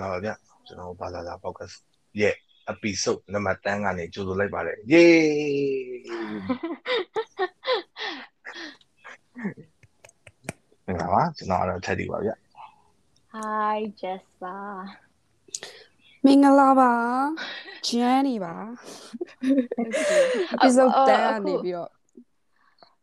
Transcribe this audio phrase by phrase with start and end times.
[0.00, 0.30] Hello မင်္ဂလာပါဗျ
[0.66, 1.76] ကျွန်တော်ဘာသာသာ podcast
[2.20, 2.34] ရဲ့
[2.72, 6.00] episode နံပါတ်10ကနေကြိုဆိုလိုက်ပါတယ် yay
[10.86, 12.30] မင်္ဂလာပါကျွန်တော်ကတော့ Teddy ပါဗျ
[13.34, 14.56] Hi Jessa
[16.24, 16.92] မင်္ဂလာပါ
[17.88, 18.54] Jenny ပါ
[20.54, 21.90] episode 10ကနေပြီးတော့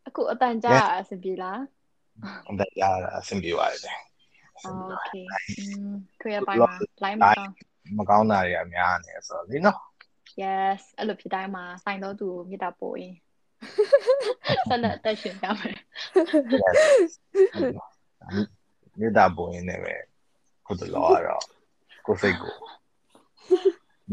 [0.08, 1.62] အခုအတန်ကြာအဆင်ပြေလား
[2.48, 2.84] အန်တရ
[3.18, 4.07] အဆင်ပြေပါတယ်
[4.66, 5.26] Okay
[5.60, 7.54] อืมခွေရပိုင်းမှာ line မကောင်း
[7.98, 9.78] မကောင်းတာတွေကများနေဆိုတော့လေနော်
[10.44, 13.16] Yes အဲ့လိုဖြစ်တိုင်းမှာဆိုင်တော့သူကိုမြစ်တာပို့ရင်
[14.70, 15.76] ဆက်လက်အသက်ရှင်ကြမယ်
[19.00, 19.94] မြေတာပုံရင်းနဲ့ပဲ
[20.66, 21.44] ခုတလောကတော့
[22.06, 22.54] ကိုယ်စိတ်ကို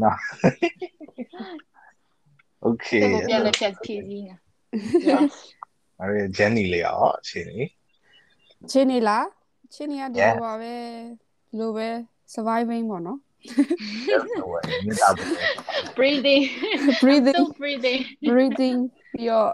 [0.01, 0.17] နော်
[2.67, 4.35] Okay ဒီကိုပြန်လက်ချက်ဖြည့်စည်းနေ
[5.09, 5.33] Yes
[5.99, 7.69] အဲ့ဒီ Jenny လေးရောအချိန်လေး
[8.71, 9.25] ချင်းနေလား
[9.73, 10.73] ချင်းနေရဒီလိုပါပဲ
[11.47, 11.87] ဒီလိုပဲ
[12.33, 15.25] surviving ပေါ့နော်ဟိုမြေတာပုံ
[15.97, 16.43] breathing
[17.03, 18.77] breathing still breathing breathing
[19.13, 19.49] ပြီးတော့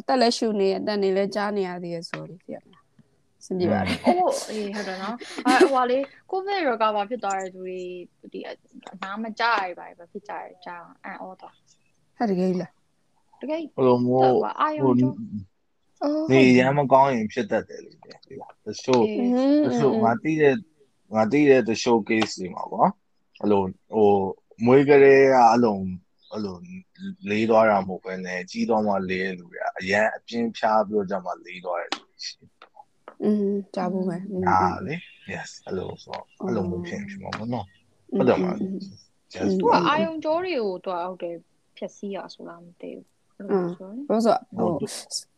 [0.00, 2.78] အသက်လည်းရှူနေအသက်နေလည်းကြားနေရသေးရဆိုလို့ပြရမှာ
[3.44, 5.98] စင်ပြပါတယ်အိုးအေးဟုတ်တယ်နော်အဲဟိုပါလေ
[6.30, 7.80] ကိုဗစ်ရောဂါပါဖြစ်သွားတဲ့သူတွေ
[8.32, 11.52] ဒီအနားမကြရပါဘူးဖြစ်ကြရကြအောင်အန်အောတော့
[12.16, 12.72] ဟာတကယ်လား
[13.42, 15.49] တကယ်ဘလိုမျိုးတော့အာယုံဟိုကျော်အော်
[16.31, 19.03] နေရမ်းမကောင်းရင်ဖြစ်တတ်တယ်လေဒီလားတချို့
[19.65, 20.55] တချို့ငါတီးတဲ့
[21.15, 22.89] ငါတီးတဲ့တချို့ case တွေမှာပေါ့
[23.41, 23.61] အဲ့လို
[23.93, 24.11] ဟို
[24.65, 25.85] မွေးကလေးကအလုံး
[26.31, 26.55] အဲ့လို
[27.29, 32.55] လေးသွားတာမဟုတ်ပဲねကြီးတော့မှလေးလူတွေကအရန်အပြင်းဖြားပြီးတော့ကြမှာလေးသွားတယ်လူတွေရှိတယ်
[33.23, 34.95] อืมကြားဖို့ပဲ ။အာလေ
[35.33, 37.65] yes အဲ့လိုဆိုအဲ့လိုမျိုးဖြစ်ဖြစ်မှာပေါ့နော်။
[38.17, 38.57] ဟုတ်တယ်မလား
[39.33, 41.35] just သူကအာယုံကျော်တွေကိုသူကဟုတ်တယ်
[41.77, 44.69] ဖြက်စီးရဆိုလားမသိဘူးအဲ့လိုဆိုရင် ဘာလို့ဆိုဟို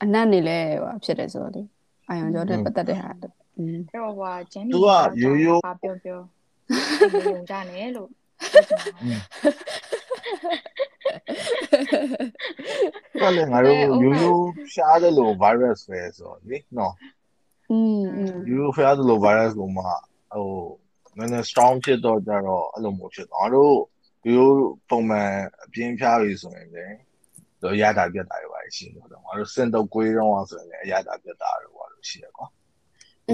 [0.04, 1.62] အနတ်နေလဲဟိုဖြစ်တယ်ဆိုတော့လေ
[2.10, 3.10] အာယုံကျော်တဲ့ပတ်သက်တဲ့ဟာ
[3.58, 4.90] อืม အဲ့တော့ဟိုဂျန်နီ သူက
[5.22, 6.20] ရိုးရိုး ပါပြောပြော
[7.34, 8.10] ယုံကြနေလို့
[13.22, 14.44] ကလည်းငါတို့ရိုးရိုး
[14.74, 16.94] ရှားတယ်လို့ virus ပဲဆိုတော့လေနော်
[17.72, 20.50] อืมอืม ရိုးရိုးရှားတယ်လို့ virus ကိုမှဟို
[21.18, 23.76] နည်းနည်း strong ဖြစ်တော့ကြတော့အဲ့လိုမျိုးဖြစ်သွားတို့
[24.26, 24.56] ရိုးရိုး
[24.90, 25.30] ပုံမှန်
[25.64, 26.86] အပြင်းဖြားပြီဆိုရင်လေ
[27.64, 32.48] တော့ရတာပြတ်တာတွေပါရှိတယ်တော့ငါတို့စင်တော့ကွေးတော့ဆိုရင်လည်းအရတာပြတ်တာတွေပါလို့ရှိရကွာ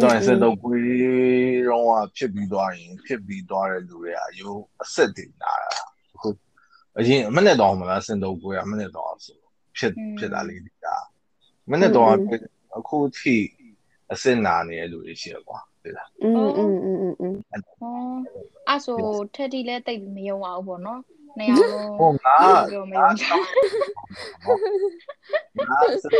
[0.02, 1.88] တော့စက်တော့ကွေးတော့
[2.18, 5.84] ဖြစ်ပြီးသွားရင်ဖြစ်ပြီးသွားတဲ့လူတွေကအယိုးအဆက်တည်နာတာ
[6.16, 6.30] အခု
[7.00, 9.40] အရင်အမနဲ့တော့မလားစင်တော့ကွေးအမနဲ့တော့ဆို
[9.78, 10.86] ဖြစ်ဖြစ်တာလေးဒီက
[11.72, 12.10] မနဲ့တော့
[12.78, 13.36] အခုထိ
[14.12, 17.36] အစစ်နာနေတဲ့လူတွေရှိရကွာဒီလား อืมอืมอืมอืม
[17.80, 17.96] ဟော
[18.68, 18.98] အဲ့ဆို
[19.36, 21.02] ထက်တီလည်းတိတ်မယုံအောင်ပေါ့နော်
[21.38, 22.36] နှစ်ယောက်လုံး ဟိုငါ
[22.72, 23.26] ပြောမယုံကြ
[25.60, 26.12] ငါစက်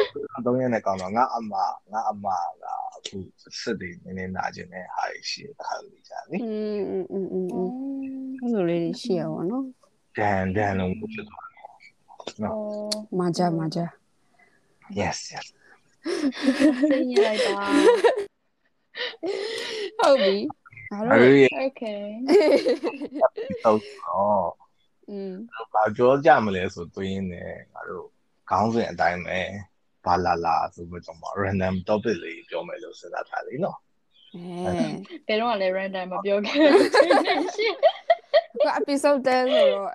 [0.46, 1.54] တော့ရနေကောင်တော့ငါအမ
[1.92, 2.28] ငါအမ
[2.62, 3.18] ကအခု
[3.62, 7.70] စစ်တည်နေနေနာခြင်းနဲ့ဟာရှိတဲ့ခါလေးကြာလေ อืมอืมอืมอืมอืม
[8.42, 9.66] အဲ့လိုလေးရှိရပါတော့
[10.18, 11.66] ဒန်ဒန်လုံးဖြစ်သွားတယ်
[12.42, 12.60] ဟော
[13.20, 13.80] မာကြမာကြ
[15.00, 15.48] yes yes
[16.92, 17.56] သိနေလိုက်တာ
[20.00, 20.36] ဟုတ်ပြီ
[20.92, 22.02] ငါ အဲ့ တို့ ဒီ Okay
[23.66, 24.48] တော့တော့
[25.11, 25.35] อืม
[25.75, 27.43] ဘာပြောကြမလဲဆိုသွင်းနေ
[27.73, 28.07] ငါတို့
[28.51, 29.39] ခေါင်းစဉ်အတိုင်းပဲ
[30.05, 33.79] ဘာလာလာဆိုပြီးတော့ random topic လေးပြောမယ်လို့စဉ်းစားထားလေနော်
[34.37, 34.73] အဲ
[35.27, 37.77] ဘယ်တော့မှလည်း random မပြောခဲ့ဘူးရှင်း
[38.61, 39.93] က episode 10ဆိုတော့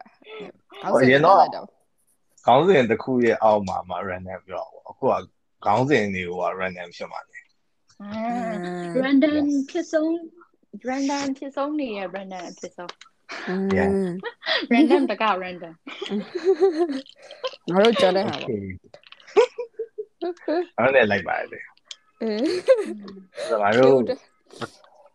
[0.94, 1.38] ဟိုရင်တော့
[2.46, 5.14] ခေါင်းစဉ်တစ်ခုရဲ့အောက်မှာမှ random ပြောပေါ့အခုက
[5.66, 7.40] ခေါင်းစဉ်တွေက random ဖြစ်မှာလေ
[9.04, 10.10] random ဖြစ်ဆုံး
[10.90, 12.92] random ဖြစ်ဆုံးနေရ random ဖြစ်ဆုံး
[13.78, 13.90] Yeah.
[14.74, 15.74] random တက random
[17.72, 18.62] ငါတို့ကြော်တဲ့ဟာပေါ့အဲ့
[20.78, 21.60] ဒါနဲ့လိုက်ပါလေ
[22.22, 22.32] အဲ
[23.48, 24.00] ဆိုတော့ငါတို့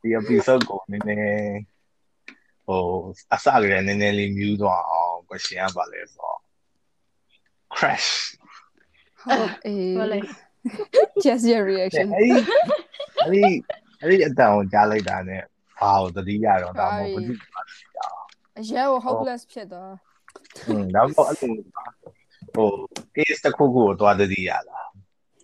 [0.03, 1.59] ဒီ episode ကိုနည်းနည်း
[2.67, 2.83] ဟို
[3.35, 6.39] အစကလေးနည်းနည်းလေးမြူးသွားအောင် question ကပါလဲဆိုတော့
[7.75, 8.11] crash
[9.23, 10.21] ဟုတ်အေးဟုတ်လေ
[11.25, 12.33] just your reaction အဲ့ဒီ
[13.21, 13.43] အဲ့ဒီ
[14.01, 15.43] အဲ့ဒီအတန်ကိုကြားလိုက်တာနဲ့
[15.79, 17.39] ဘာကိုသတိရတော့ဒါမှမဟုတ်ဘူး
[18.59, 19.95] အရဲကို hopeless ဖြစ်သွား
[20.69, 21.53] อืมဒါမှမဟုတ်အဲ့လို
[22.55, 22.71] ဟို
[23.15, 24.79] case တစ်ခုခုကိုသွားသတိရတာ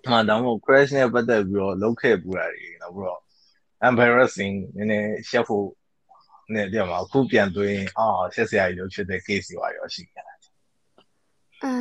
[0.07, 3.21] ဟာဒါမှမဟုတ် crash နဲ့ပတ်သက်ပြီးတော့လောက်ခဲ့ပူတာတွေနောက်ပြီးတော့
[3.89, 5.67] embarrassing နည်းနည်းရှက်ဖို့
[6.55, 10.27] နဲ့တည်းမှာအခုပြန်သွင်းအာရှက်စရာကြီးလို့ဖြစ်တဲ့ case တွေပါရောရှိကြတယ်
[11.65, 11.73] အာ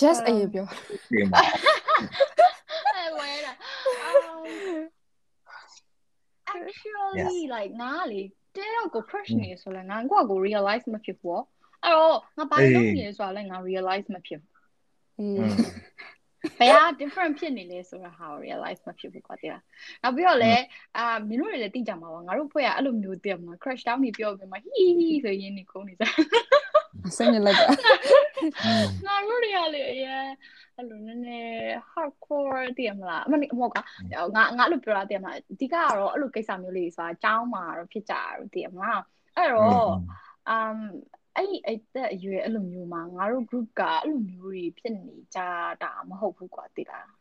[0.00, 0.66] just အေးပြော
[1.12, 1.40] ဒီမှာ
[2.96, 3.52] အဲဝဲတာ
[6.54, 8.22] actually like ငါလေ
[8.56, 11.40] တင်းတော့ကို crush နေဆိုလဲငါကိုကကို realize မဖြစ်ဘူး။
[11.84, 14.52] အဲ့တော့ငါဘာလုပ်နေလဲဆိုတာလဲငါ realize မဖြစ်ဘူး။
[16.58, 19.60] ဘယ်ဟာ different ဖြစ်နေလဲဆိုတာဟာ realize မဖြစ်ဘူးကွာတရား။
[20.02, 20.54] နောက်ပြီးတော့လဲ
[20.96, 26.12] အာမင်းတို့တွေလည်းသိကြမှာပါငါတို့ဖွဲ့ကအဲ့လိုမျိုးတည်းမှာ crush down နေပြောပြီးမှဟီးဟီးဆိုရင်းနေခုံးနေစား။
[27.16, 27.66] စိတ်နဲ့လိုက်တာ
[29.06, 30.24] ငါတို့တွေကလေအရင်
[30.76, 31.54] အဲ့လိုနည်းနည်း
[31.90, 33.76] hardcore တည်ရမလားအမမဟုတ်က
[34.36, 38.22] ငါငါလို့ပြောတာတည်ရမလားအဓိကကတော့အဲ့လိုကိစ္စမျိုးလေးဆိုတာအကြောင်းမှာတော့ဖြစ်ကြတာ
[38.54, 39.02] တည်ရမလား
[39.36, 39.90] အဲ့တော့
[40.56, 40.78] um
[41.36, 45.38] အဲ့ဒီအဲ့တဲ့အရွယ်အဲ့လိုမျိုးမှာငါတို့ group ကအဲ့လိုမျိုးတွေဖြစ်နေကြ
[45.82, 47.19] တာမဟုတ်ဘူးကွာတည်လား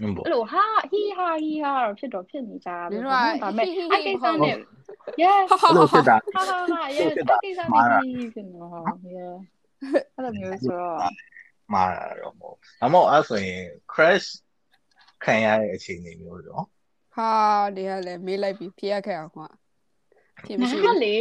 [0.00, 4.56] အဲ့လိုဟာဟီဟာဟီဟာတော့ဖြစ်တော့ဖြစ်နေကြတာဒီပဲတော့ဒါပေမဲ့ဟီဟီအဲ့ကိစ္စနဲ့
[5.22, 8.82] yes အဲ့လိုဖြစ်တာဟာဟာဟာ yes ဖြစ်အဲ့တာကိစ္စမာနဲ့တာဟီဟီဖြစ်နေတော့
[9.14, 9.34] yeah
[10.14, 10.98] အဲ့လိုမျိုးဆိုတော့
[11.72, 13.62] မှားတာတော့မဟုတ်ဒါမှမဟုတ်အဲ့ဆိုရင်
[13.92, 14.26] crash
[15.24, 16.64] ခံရတဲ့အခြေအနေမျိုးတော့
[17.16, 17.30] ဟာ
[17.76, 19.48] ဒီကလည်းမေးလိုက်ပြီးဖြေရခဲ့အောင်ကွာ
[20.44, 21.16] ဖြေမရှိငါဘူးလေ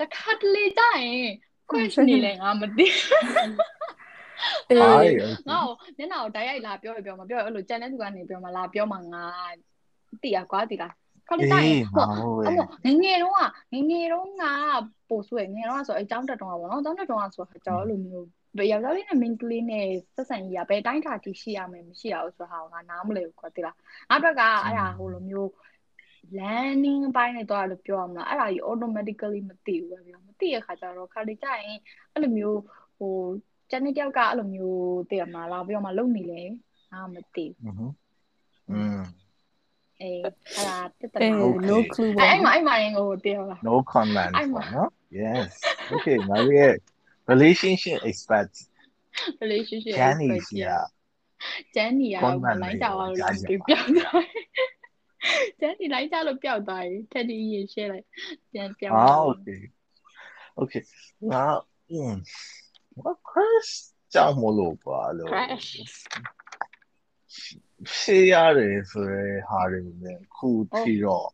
[0.00, 1.26] တခါတလေကြရင်
[1.70, 2.86] question နေလဲငါမသိ
[4.68, 9.26] အေးအားရငါ့ကိုနင်းနာကိုတိုက်ရိုက်လာပြောရပြောမှာပြောရအဲ့လိုကြံတဲ့သူကနေပြောမှာလာပြောမှာငါ
[10.22, 10.92] တိရကွာတိလား
[11.28, 13.34] ခါလေးကြရင်အေးဟုတ်ငါဟုတ်အမငငယ်တော့
[13.72, 14.52] ငငယ်တော့ငါ
[15.08, 18.26] ပို့ဆွဲငယ်တော့ဆိုအကြောင်းတက်တော့ပါဘောနော်အကြောင်းတက်တော့ဆိုတော့ကျွန်တော်အဲ့လိုမျိုး
[18.58, 23.76] ဘယ်ယောက်ျားလေးနဲ့ main ကလေးနဲ့ဆက်ဆံကြီးอ่ะဘယ်တိုင်းတာတိရှိရမယ်မရှိရဘူးဆိုတာဟာငါနားမလည်ဘူးကွာတိလား
[24.10, 25.50] ငါတို့ကအဲ့ဒါဟိုလိုမျိုး
[26.38, 31.78] landing ဘိုင်းနဲ့တော့လို့ပြောရမလားအဲ့ဒါကြီး automatically မသိဘူးပဲပြောမသိရခါကျတော့ခါလေးကြရင်
[32.12, 32.60] အဲ့လိုမျိုး
[32.98, 33.14] ဟို
[33.69, 36.41] ကျန်တဲ့တယောက်ကအဲ့လိုမျိုးသိရမလားလာပြောမှလုံနေလေ
[36.91, 37.91] ငါမသိဘူး อืม
[38.71, 38.99] อืม
[40.01, 40.33] အေးအဲ့
[40.67, 41.67] ဒါတက်တ အေး ယ် Okay.
[41.69, 44.89] no clue အဲ့ ပါ အဲ့မှာအဲ့မှာရင်ကိုသိရလား no comment အဲ့မှာ ပေါ့နော်
[45.21, 45.51] yes
[45.93, 46.73] okay ငါတို့ရဲ့
[47.31, 48.51] relationship expert
[49.43, 50.69] relationship Jenny expert စီက
[51.75, 54.23] ကျန်းနီကတော့ comment လိုင်းကြသွားလို့လားမ လေး သိ ကို ဘူးပျောက်သွား
[55.59, 58.05] ကျန်းနီလိုင်းကြလို့ပျောက်သွားပြီတက်ဒီရေရှဲလိုက်
[58.51, 59.61] ပြန်ပြောင်း อ่า okay
[60.61, 60.83] okay
[61.31, 61.43] ငါ
[61.91, 62.13] อืม
[63.02, 63.72] what crash
[64.14, 65.68] ကြောင့်မလို့ပါလို့ crash
[67.98, 71.28] ရှေ့ရတယ်ဆိုရယ်ဟာတွေနဲ့ခုထိတော့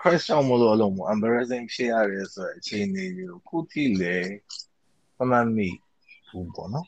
[0.00, 4.16] crash ကြောင့်မလို့အလုံးမ embarrassing ဖြစ်ရတယ်ဆိုရယ်အခြေအနေတွေကိုခုထိလေ
[5.18, 5.68] မမှန်မိ
[6.28, 6.86] ဘူးပေါ့နော်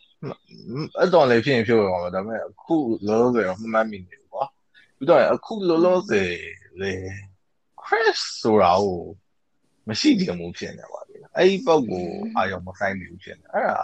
[0.98, 2.74] အဲ့တော့လည်းဖြစ်ရင်ဖြစ်ရအောင်ဒါပေမဲ့အခု
[3.06, 4.44] လောလောဆယ်တော့မမှန်မိနေဘူးကွာ
[4.96, 6.32] ပြီးတော့အခုလောလောဆယ်
[6.80, 6.92] လေ
[7.82, 9.00] crash ဆိုတာကို
[9.88, 12.06] မရှိကြဘူးဖြစ်နေပါ လေအဲ့ဒီပုံကို
[12.36, 13.80] အာရုံမဆိုင်ဘူးဖြစ်နေအဲ့ဒါ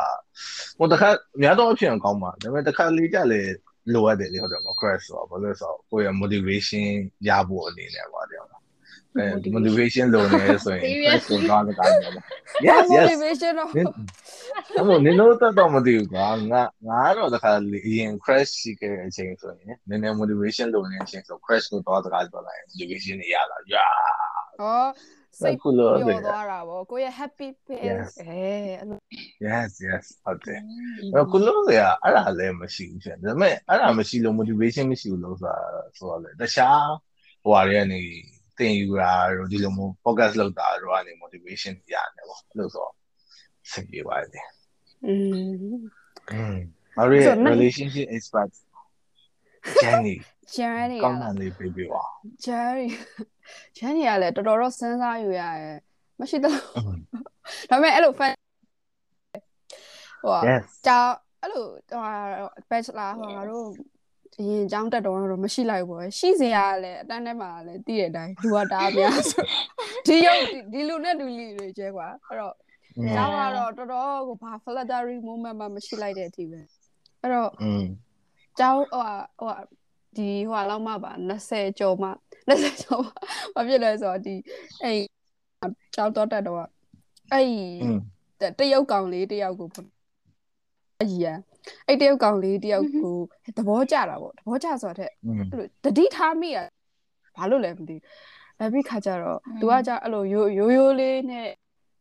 [0.78, 3.42] ဟိုတခါအများတော့အဖြစ်အောင်ကောင်းပါဒါပေမဲ့တခါလေးကြလေ
[3.92, 6.88] လိုအပ်တယ်လေဟုတ်တယ်မ crash ဆိုတာဘာလို့လဲဆိုတော့ကိုယ့်ရဲ့ motivation
[7.28, 8.62] ရဖို့အနေနဲ့ပါတယ်ဟုတ်လား
[9.16, 12.08] အဲ motivation လိုနေဆိုရင် crash ကိုသွားတဲ့တိုင်းပဲ
[12.66, 13.86] yes yes motivation တော့နင်
[14.80, 23.86] အမနင်တို့တော့မသိဘူးကွာငါငါတော့တခါလေအရင် crash ရှိခဲ့တဲ့အချိန်ဆိုရင်နည်းနည်း motivation လိုနေတဲ့အချိန်ဆို crash ကိုသွားစကားပြောလိုက် motivation တွေရလာရာ
[24.60, 24.84] ဟော
[25.39, 28.09] စိတ် ခုလို ပျော်သွားတာဗောကိုယ့်ရဲ့ happy face Yes.
[28.21, 28.47] အဲ
[28.79, 28.99] အဲ့လို
[29.45, 30.59] yes yes ဟုတ်တယ်
[31.15, 35.55] အခုလို့ရအဲ့ဒါလည်းမရှိဘူးဖြစ်ဒါပေမဲ့အဲ့ဒါမရှိလို့ motivation မရှိဘူးလို့ဆိုတာ
[35.97, 36.83] ဆိုတော့လေတခြား
[37.43, 38.01] ဟိုဟာတွေကနေ
[38.57, 42.93] သင်ယူတာတို့ဒီလိုမျိုး focus လုပ်တာတို့ကနေ motivation ရတယ်ပေါ့အဲ့လိုဆိုတော့
[43.71, 44.47] စိတ်ပြေပါတယ်
[45.05, 45.79] อืม
[46.31, 46.57] อืม
[46.97, 48.51] မာရီ ဆိုတော့ relationship expert
[49.81, 50.15] Jenny
[50.55, 52.03] journey ကောင်းတာလေးပြေးပြေးပါ
[53.78, 55.78] journey journey ကလည်းတော်တော်တော့စဉ်းစားယူရတယ်
[56.20, 56.56] မရှိတော့
[57.70, 58.32] ဒါပေမဲ့အဲ့လို fan
[60.22, 61.10] ဟို yes ကြောင်
[61.42, 63.66] အဲ့လိုဟို bachelor ဟိုငါတို့
[64.38, 69.44] အရင်ကျောင်းတက်တော့တော့မရှိလိုက်ဘူးပဲရှိစရာကလည်းအတန်းထဲမှာလည်းတည်တဲ့အတိုင်းလူကတားများဆို
[70.06, 70.42] ဒီရုပ်
[70.72, 72.54] ဒီလူနဲ့လူလီတွေကျဲကွာအဲ့တော့
[73.14, 76.60] ကျောင်းကတော့တော်တော်ကိုဘာ flattery moment မှမရှိလိုက်တဲ့အထိပဲ
[77.20, 77.84] အဲ့တော့อืม
[78.58, 79.56] ကျောင်းဟိုဟာဟိုဟာ
[80.16, 81.12] ဒီဟိုဟာလောက်မှပါ
[81.46, 82.08] 20ကျော်မှ
[82.48, 83.12] လက်ဆက်ချောပါ
[83.54, 84.34] ဘာဖြစ်လဲဆိုတော့ဒီ
[84.82, 84.98] အဲ့
[85.94, 86.58] ကျောင်းတော့တက်တော့
[87.32, 87.46] အဲ့
[88.58, 89.68] တရုတ်ကောင်လေးတယောက်ကို
[91.00, 91.38] အကြီးရန်
[91.88, 93.14] အဲ့တယောက်ကောင်လေးတယောက်ကို
[93.56, 95.10] သဘောကျတာပေါ့သဘောကျဆိုတော့
[95.84, 96.58] တတိထားမိရ
[97.36, 98.02] ဘာလို့လဲမသိဘူး
[98.58, 101.48] အဲ့ဒီခါကျတော့ तू ကကြအဲ့လိုရိုးရိုးလေးနဲ့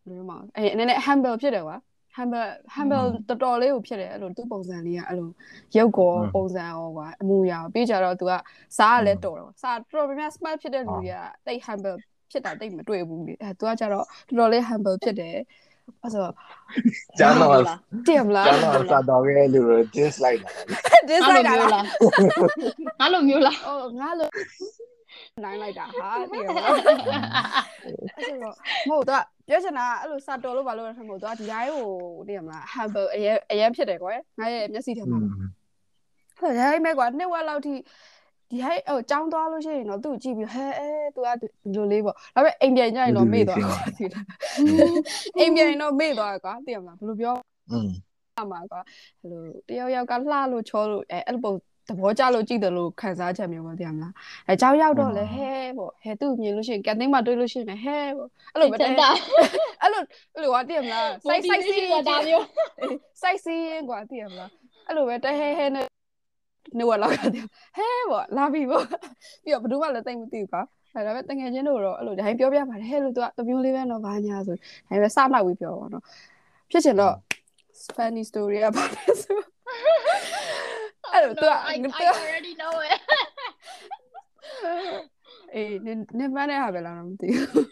[0.06, 1.78] ဘယ်လိုမှအဲ့နည်းနည်း humble ဖြစ်တယ်ကွာ
[2.18, 2.44] humble
[2.76, 5.30] humble တော်တော်လေးကိုဖြစ်တယ်အဲ့လိုသူ့ပုံစံလေးကအဲ့လို
[5.78, 8.32] ရုပ်ကောပုံစံရောကွာအမူအရာပြီးကြတော့ तू က
[8.78, 11.98] စားကလည်းတော်တယ်စားတော်တော်များများ smart ဖြစ်တဲ့လူတွေကတိတ် humble
[12.32, 15.36] ဖြစ်တာတိတ်မတွေ့ဘူးလေအဲ तू ကကြတော့တော်တော်လေး humble ဖြစ်တယ်
[16.02, 16.22] အဲ့ဆို
[17.20, 17.58] ကျန်တော့
[18.08, 20.76] တည်မလားကျန်တော့စာတော်ရဲ့လူတွေ dislike တာလေ
[21.10, 24.30] dislike တာငါလားလိုမျိုးလားအော်ငါလို
[25.45, 26.71] နိုင်လိုက်တာဟာတည်မလား
[28.17, 28.55] အဲ့ဆိုတော့
[28.89, 31.91] မဟုတ်တော့ပြောချင်တာကအဲ့လိုစာတော်လို့ဘာလို့လဲဆိုတော့သူကဒီတိုင်းကို
[32.29, 35.25] တည်မလား humble အရင်အရင်ဖြစ်တယ်ကွယ်ငါရဲ့မျက်စိထဲ อื မှာ ม
[36.41, 37.75] ဟဲ့ဒါပေမဲ့ကွာနှစ်ဝက်လောက်ထိ
[38.51, 44.25] ဒီဟဲ့ဟိုចောင်းသွားလို့ရှိရင်တော့သူ့ကိုကြည့်ပြီးဟဲအဲ तू ကဒီလိုလေးပေါ့ဒါပေမဲ့အိမ်ပြန်ကြရင်တော့မေ့သွားတာသိလား
[45.39, 47.37] အိမ်ပြန်ရင်တော့မေ့သွားတာကွာသိရမလားဘယ်လိုပြော
[47.71, 47.89] อืม
[48.51, 48.81] မှာကွာ
[49.21, 51.53] ဟိုလိုတယောက်ယောက်ကလှလို့ချောလို့အဲအဲ့လိုပုံ
[51.88, 54.14] သဘောကျလို့ကြည့်တယ်လို့ခံစားချက်မျိုးမသိရမလား
[54.48, 59.10] အဲကြောက်ရောက်တော့လေဟဲပေါ့ဟဲသူ့မြင်လို့ရှိရင်ကန်တင်းမှာတွေ့လို့ရှိရင်ဟဲပေါ့အဲ့လိုပဲတန်တာ
[59.82, 60.02] အဲ့လို
[60.34, 62.46] အဲ့လိုကသိရမလားစိုက်စိုက်စီးတာမျိုး
[63.22, 64.50] စိုက်စီးရင်ကွာသိရမလား
[64.88, 65.88] အဲ့လိုပဲတဟဲဟဲနဲ့
[66.78, 67.48] နေဝလာကတည်း
[67.78, 68.86] ဟဲပေါ့လာပြီပေါ့
[69.44, 70.62] ပြီးတော့ဘယ်သူမှလည်းတိတ်မသိဘူးကွာ
[70.96, 76.04] အဲ့ဒါပဲတငယ်ချင်းတို့တော့အဲ့လိုဒါတိုင်းပြောပြပါတယ်ဟဲလို့သူကတမျိုးလေးပဲတော့ဘာညာဆိုဒါပေမဲ့စနောက်ပြီးပြောပါတော့
[76.72, 77.16] ဖြစ်ချင်တော့
[77.84, 79.40] Spanish story ကပါတယ်ဆို
[81.14, 83.00] အဲ့လိုသူက I I already know it
[85.56, 87.68] အေးနင်နင်မနဲ့ဟာပဲလားတော့မသိဘူး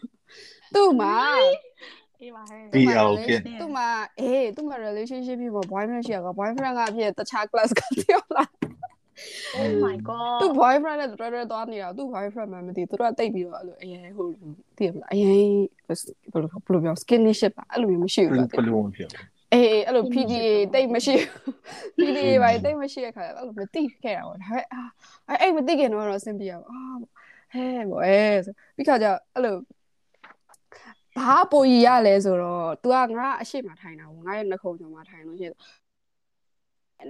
[0.75, 1.15] သူ့မှာ
[2.21, 3.87] အေးပါဟဲ့ပြီးအောင်ဖြစ်သူ့မှာ
[4.19, 8.49] အေးသူ့မှာ relationship ဖြစ်မှာ boyfriend ရှိရက boyfriend ကဖြစ်တခြား class ကတယောက်လား
[9.57, 14.27] Oh my god သူ boyfriend နဲ့တော်တော်သွားနေတာသူ boyfriend မှမသိသူတို့ကတိတ်ပြီးတော့အဲ့လိုအရင်ဟို
[14.77, 15.29] သိရမလားအရင်
[15.87, 21.54] ဘယ်လိုဘယ်လိုပြော skinny ship ပါအဲ့လိုမျိုးမရှိဘူးဘကွာယ်လိုဖြစ်အေး အေးအဲ့လို PDA တိတ်မရှိဘူး
[21.98, 24.82] PDA ပါတိတ်မရှိတဲ့ခါအဲ့လိုမသိခဲ့တာပေါ့ဒါပေမဲ့အာ
[25.40, 26.80] အဲ့မသိခင်တော့တော့အဆင်ပြေအောင်အာ
[27.52, 29.56] ဟဲ့ဘောအဲဆိုပြီးခါကျအဲ့လို
[31.18, 35.56] ဘာပိုကြီးရလဲဆိုတော့ तू ကငါအရှိမထိုင်တာပေါ့ငါရဲ့နှခုံကျော်မှာထိုင်လို့ရှိရင်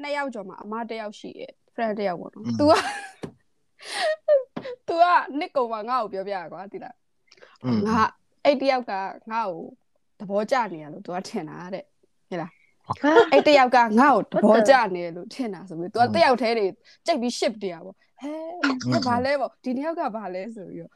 [0.02, 2.72] နှစ်ယောက်ကျော်မှာအမတစ်ယောက်ရှိရဲ့ friend တစ်ယောက်ပေါ့နော် तू က
[4.88, 5.04] तू က
[5.38, 6.96] နှစ်ကုံမှာငါ့ကိုပြောပြရကွာတိလား
[7.88, 8.00] ငါ
[8.44, 8.92] အဲ့တယောက်က
[9.32, 9.62] ငါ့ကို
[10.18, 11.84] သဘောကျနေရလို့ तू ကထင်တာတဲ့
[12.31, 12.51] ဟဲ့လား
[13.31, 16.67] အဲ့တယောက်ကငါ့ကိုသဘောကျနေလို့ထင်တာဆိုပြီး तू ကတယောက်တည်းတွေ
[17.05, 18.31] ကြိတ်ပြီး ship တရားပေါ့ဟဲ
[18.91, 20.91] ဟဲ့ဘာလဲပေါ့ဒီတယောက်ကဘာလဲဆိုပြီးတော့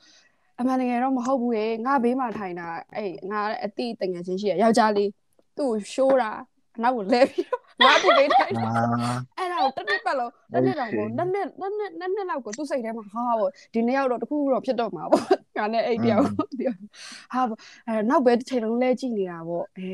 [0.60, 5.10] အမှန်တကယ်တော့မဟုတ်ဘူးလေငါဘေးမှာထိုင်တာအဲ့ငါအတိတငယ်ချင်းရှိရယောက်ျားလေး
[5.58, 6.32] သူ့ကိုရှိုးတာ
[6.76, 8.84] အနောက်ကိုလဲပြီးတော့ ငါသူ့ဘေးထိုင်တာအာ
[9.38, 15.26] အဲ့ဒါကိုတစ်နှစ်ပတ်လုံးတစ်နှစ်တော့ပေါ့နှစ်နှစ်နှစ်နှစ်နှစ်နှစ်လောက်ကိုသူ့စိတ်ထဲမှာဟာပေါ့ဒီနှစ်ယောက်တော့တစ်ခုခုတော့ဖြစ်တော့မှာပေါ့
[15.58, 19.90] ငါနဲ့အဲ့တယောက်ပေါ့ဒီဟာပေါ့အဲနောက်ပဲတစ်ချိန်လုံးလဲကြည့်နေတာပေါ့အဲ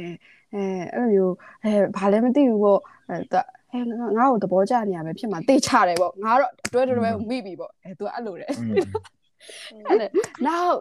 [0.54, 0.64] အဲ
[0.96, 1.34] အဲ့လိုမျိုး
[1.64, 3.40] အဲဘာလဲမသိဘူးပေါ့အဲသူ
[3.72, 3.80] ဟဲ
[4.18, 10.08] ငါ့ကိုသဘောကျနေရပဲဖြစ်မှာတေးချတယ်ပေါ့ငါတော့အတွဲတွဲမိပြီပေါ့အဲသူအဲ့လိုတဲ့အဲ့လေ
[10.48, 10.76] နောက်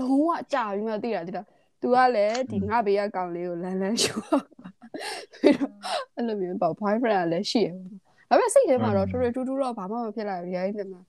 [0.00, 1.42] လုံးဝကြာပြီးမှသိတာတိတာ
[1.80, 4.44] तू ကလည်းဒီငါဘေးကကောင်လေးကိုလမ်းလမ်းရှူပြီးတော့
[6.16, 7.68] အဲ့လိုမျိုးပေါ့ boyfriend ကလည်းရှိရ
[8.28, 11.00] ပေါ့ဒါပေမဲ့စိတ်ထဲမှာတော့ထူထူထူထူတော့ဘာမှမဖြစ်လာဘူးရိုင်းတယ်မှာ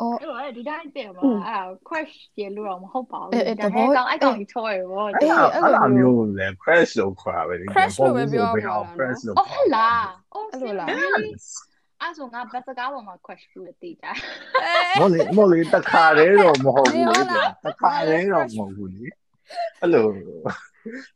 [0.00, 11.28] အော်အဲ့တော့ဒီတိုင်းပြင်ပါအဲ့ဒါ crash ရေလို့တော့မဟုတ်ပါဘူးအဲ့အဲ့ဒါသဘောဟဲကောင်အဲ့ကောင်ကြီးချောရပေါ့အဲ့ဒါအဲ့ဒါမျိုးလဲ crash လို့ခေါ်တာပဲ crash လို့ပဲပြောရမှာလား crash လို့အော်ဟဲ့လားအော်အဲ့လိုလား really
[12.00, 14.06] အဲ့ဆိုငါဘတ်စကားပေါ်မှာ crash လို့တေးကြ
[15.00, 17.20] မော်လီမော်လီတခါတည်းတော့မဟုတ်ဘူးလေ
[17.66, 19.04] တခါတည်းတော့မဟုတ်ဘူးလေ
[19.80, 20.06] အဲ့လို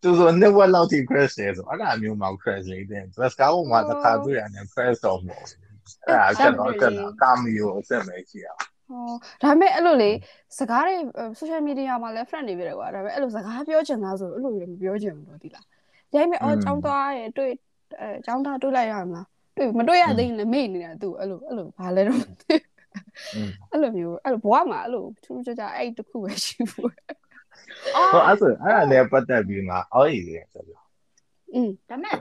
[0.03, 5.61] သူဆိုနှစ်ဝက်လောက်ထိ crash တယ်ဆိုအဲ့ဒါမျိုးမှ crash လေးတဲ့ bus ကားပေါ်မှာတခါတွေ့ရတယ် crash တော့မဟုတ်ဘူး
[6.07, 6.85] အဲ့ဒါကျွန်တော်က
[7.23, 8.61] ကာမီကိုအဆက်မဲကြည့်အောင်
[8.91, 10.11] ဟောဒါပေမဲ့အဲ့လိုလေ
[10.59, 10.95] စကားတွေ
[11.41, 15.67] social media မှာလည်း friend တွေပြတယ်ကွာဒါပေမဲ့အဲ့လိုစကားပြောချင်တာဆိုအဲ့လိုတွေမပြောချင်ဘူးတော့ဒီလား
[16.15, 17.53] ရိုင်းမဲ့အော်ចောင်းသွားရတွေ့
[18.01, 22.55] အဲចောင်းသားတွေ့လိုက်ရမလားတွေ့မတွေ့ရသေးရင်လည်းမေ့နေတာသူအဲ့လိုအဲ့လိုဘာလဲတော့မသိ
[23.71, 27.20] အဲ့လိုမျိုးအဲ့လိုဘဝမှာအဲ့လိုထူးထူးခြားခြားအဲ့တခုပဲရှိဘူးအော်
[28.13, 30.85] ဟောအဲ့ဆိုအဲ့ဒါလည်းပတ်သက်ပြီးငါအော်ရည်တယ်ဆိုတော့
[31.55, 32.17] อืมဒါမဲ့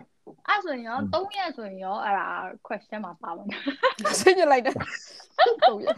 [0.48, 2.28] အဲ့ဆိုရင်ရော3ရက်ဆိုရင်ရောအဲ့ဒါ
[2.68, 3.62] question မှာပါပါမယ်
[4.20, 5.96] ဆွေးကြလိုက်တယ်ဟုတ်ရဲ့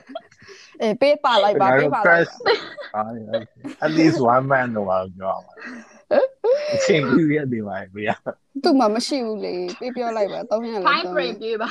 [0.81, 2.41] အေးပေးပါလိုက်ပါပေးပါလိုက်ပါ
[2.95, 3.03] အာ
[3.85, 5.45] at least one man တော့ပြောအောင်
[6.73, 8.15] အချိန်ပြည့်ရတယ်ပါဗျာ
[8.63, 11.69] သူ့မှာမရှိဘူးလေပေးပြောလိုက်ပါ3ရက်လောက် time frame ပြေးပါ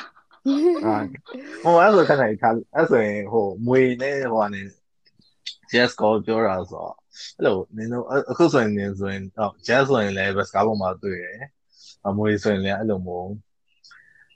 [1.65, 4.63] ဟိုအဲ့ဆိုခဏခါအဲ့ဆိုရင်ဟိုမွေနဲ့ဟိုကနေ
[5.73, 6.95] just call ပြောတာဆိုတော့
[7.37, 11.41] အဲ့လိုနင်တို့အခုဆိုရင်နင်ဆိုရင်ဟော just ဆိုရင်လည်း bus ကားပေါ်မှာတွေ့တယ်
[12.07, 13.31] အမွေဆိုရင်လည်းအဲ့လိုမျိုး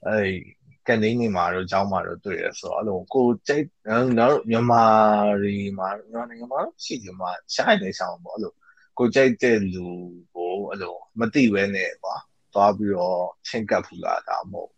[0.07, 0.31] အဲ့
[0.89, 3.65] ကနေနေမှာတော့ကျောင်းမှာတော့တွေ့ရဆိုတော့အဲ့လိုကိုကြိတ်
[4.19, 4.85] နော်မြန်မာ
[5.43, 8.53] ရီမှာမြန်မာနိုင်ငံမှာရှိတယ်မှာရှိုင်းနေဆောင်ပေါ့အဲ့လို
[8.99, 9.87] ကိုကြိတ်တဲ့လူ
[10.35, 12.17] ကိုအဲ့လိုမသိဘဲနဲ့ကွာ
[12.55, 14.71] သွားပြီးတော့ချင်းကပ်ဖူလာတာမဟုတ်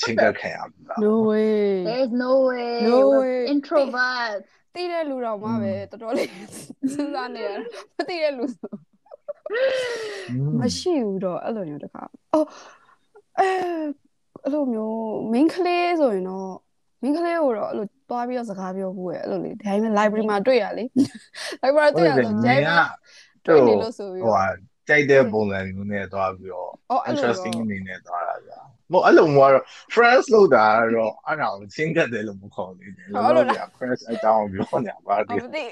[0.00, 3.50] ချင်းကပ်ခံရဘူးလား no way there is no way No We're way.
[3.52, 4.42] introvert
[4.74, 6.28] သိတဲ့လူတော်မှပဲတော်တော်လေး
[6.92, 7.60] စဉ်းစားနေရတယ်
[7.96, 8.72] မသိတဲ့လူဆို
[10.60, 12.02] မရှိဘူးတော့အဲ့လိုမျိုးတခါ
[12.32, 12.46] အော်
[13.38, 13.48] အဲ
[14.44, 14.96] အဲ့လိုမျိုး
[15.32, 16.50] main ကလေးဆိုရင်တော့
[17.02, 20.84] main ကလေးကိုတော့အဲ့လိုတွားပြီးတော့စကားပြောဘူးရဲ့အဲ့လိုလေဒါပေမဲ့ library မှာတွေ့ရလေ
[21.62, 22.86] library တွေ့ရဆိုဟုတ်ဂျိုတယ်င်းငါမှာ
[23.46, 24.46] တွေ့နေလို့ဆိုပြီးဟိုတော့ဟာ
[24.88, 28.58] ကြိုက်တဲ့ပုံစံမျိုးနဲ့သွားပြီးတော့အော်အဲ့လို interesting တော့အနေနဲ့သွားတာကြာ
[28.91, 33.47] မဟုတ်အဲ့လိုမျိုးကတော့ friends လို့တာတော့အဲ့ဒါကိုချင်းကတ်တယ်လို့မခေါ်သေးဘူးလို့လို့
[33.77, 35.63] friends အကြောင်းပြောနေပါ အ သေး မသိ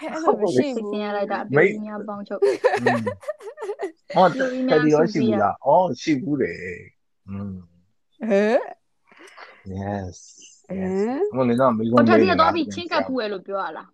[0.00, 2.40] အဲ့လိုမရှိ စိတ် ဘူး ဆင်းရလိုက်တာ မိ ပြေ တ် းများပေါင်းချုပ်
[4.16, 4.36] ဟောတ
[4.74, 6.58] ယ်ဒီရောရှိဘူးလားအော်ရှိဘူးတယ်
[7.28, 7.52] อืม
[8.30, 8.58] ဟဲ့
[9.78, 10.16] yes
[10.70, 10.76] အဲ
[11.36, 13.88] မလို့တော့မိ ဟို ကုန်း ထက် လေး စီတော့ပြီးချင်းကပ်ဖူးရလို့ပြောရလား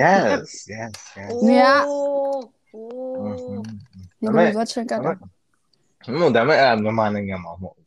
[0.00, 2.82] yes yes yes နေရ โอ้
[4.20, 5.12] ဒီလိုသွားချင်ကြတာ
[6.12, 7.82] မဟုတ်ဒါပေမဲ့အဲ့မြန်မာနိုင်ငံမှာမဟုတ်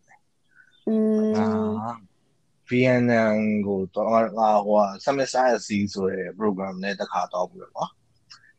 [0.88, 1.46] อืม အာ
[2.70, 3.38] VNN
[3.68, 7.88] ကိုတော့ငါဟိုက semester SC ဆိုတဲ့ program နဲ့တခါတော့ပြီးတော့ကွာ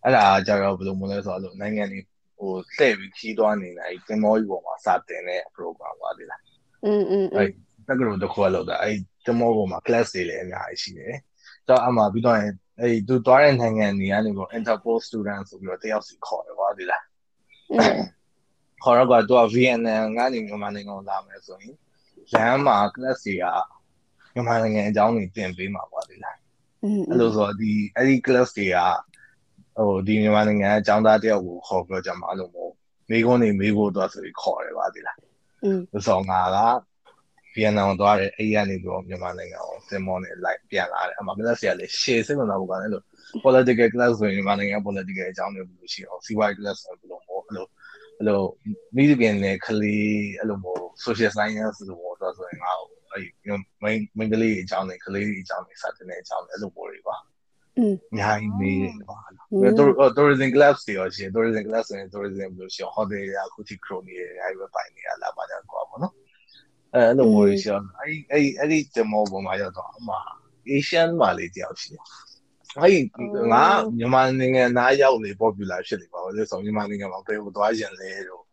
[0.02, 2.00] အဲ့ဒါကြတော့ဘယ်လိုမလဲဆိုတော့နိုင်ငံတွေ
[2.38, 6.42] ဟိုလှည့်ပြီးခီးသွားနေတာအဲ့တင်မောကြီးပေါ်မှာစတင်တဲ့ program ပါလေလား
[6.84, 7.48] อืมอืม အဲ့
[7.88, 11.14] တက္ကသိုလ်တစ်ခုလောက်တာအဲ့တင်မောပေါ်မှာ class တွေလည်းအများကြီးရှိတယ်
[11.68, 12.38] တော့အမှပြီးတော့
[12.80, 17.02] အဲ့သူသွားတဲ့နိုင်ငံတွေကနေပေါ့ Interpol student ဆိုပြီးတော့တယောက်စီခေါ်တယ်ကွာဒီလား
[17.72, 17.98] อืม
[18.83, 21.75] ခေါ်တော့ကသူက VNN ကနေမြန်မာနိုင်ငံကိုလာမယ်ဆိုရင်
[22.33, 23.45] လမ်းမှာ class တွေက
[24.33, 26.37] မြန်မာနိုင်ငံအကြောင်းတွေသင်ပေးမှာပေါ့လေလား
[27.09, 28.77] အဲ့လိုဆိုဒီအဲ့ဒီ class တွေက
[29.77, 32.71] ဟိုဒီမြန်မာနိုင်ငံအကြောင်းသားတယောက်ကိုခေါ်ပြောကြမှာလို့မို့
[33.09, 35.17] မိကုန်းနေမိဖို့တော့ဆိုပြီးခေါ်ရပါသေးလား
[35.63, 36.57] อืมဆိုငါက
[37.55, 43.05] ဗီယက်နမ်ကိုသွားတယ်အဲ့ဒီကနေပြီးတော့မြန်မာနိုင်ငံကိုစင်မောနဲ့လိုက်ပြန်လာတယ်အမှ class တွေကလည်းရှေ့စိတ်ဝင်စားဖို့ကလည်းလို့
[43.43, 47.65] political class ဆိုရင်မြန်မာနိုင်ငံ political အကြောင်းတွေဘယ်လိုရှိအောင် CY class ဆိုဘယ်လိုမို့အဲ့လို
[48.20, 48.40] အဲ့လို
[48.96, 52.72] မိဒပြန်နဲ့ကလေးအဲ့လိုမျိုး social science လို့ပြောတော့ဆိုရင်ငါ
[53.12, 53.26] အဲ့
[53.84, 57.16] main main ကလေးအကြောင်းတွေကလေးအကြောင်းတွေစတဲ့တဲ့အကြောင်းတွေအဲ့လိုမျိုးတွေပါ
[57.78, 59.16] อืม အများကြီးမေးတယ်ပါ
[59.52, 66.14] อืม တော့ tourism class တွေရောရှင် tourism class ဆိုရင် tourism ဘယ်လိုရှိအောင် hotel တွေအခုထိ crow နေတယ်အဲ့ဒီပဲပိုင်နေရလားပါကြကွာပေါ့နော်
[66.94, 70.16] အဲအဲ့လိုမျိုးတွေရှိအောင်အဲ့အဲ့အဲ့ဒီ demo ပေါ်မှာရောက်တော့အမှ
[70.74, 72.04] Asian မှာလေးတယောက်ရှိတယ်
[72.79, 73.01] အဲ့ဒီ
[73.53, 73.65] ငါ
[73.97, 78.43] မြန်မာနိုင်ငံသားရောက်လေ popular ဖြစ်နေပါဘူးလေဆိုမြန်မာနိုင်ငံမှာဘယ်ကိုသွားရင်လဲတော့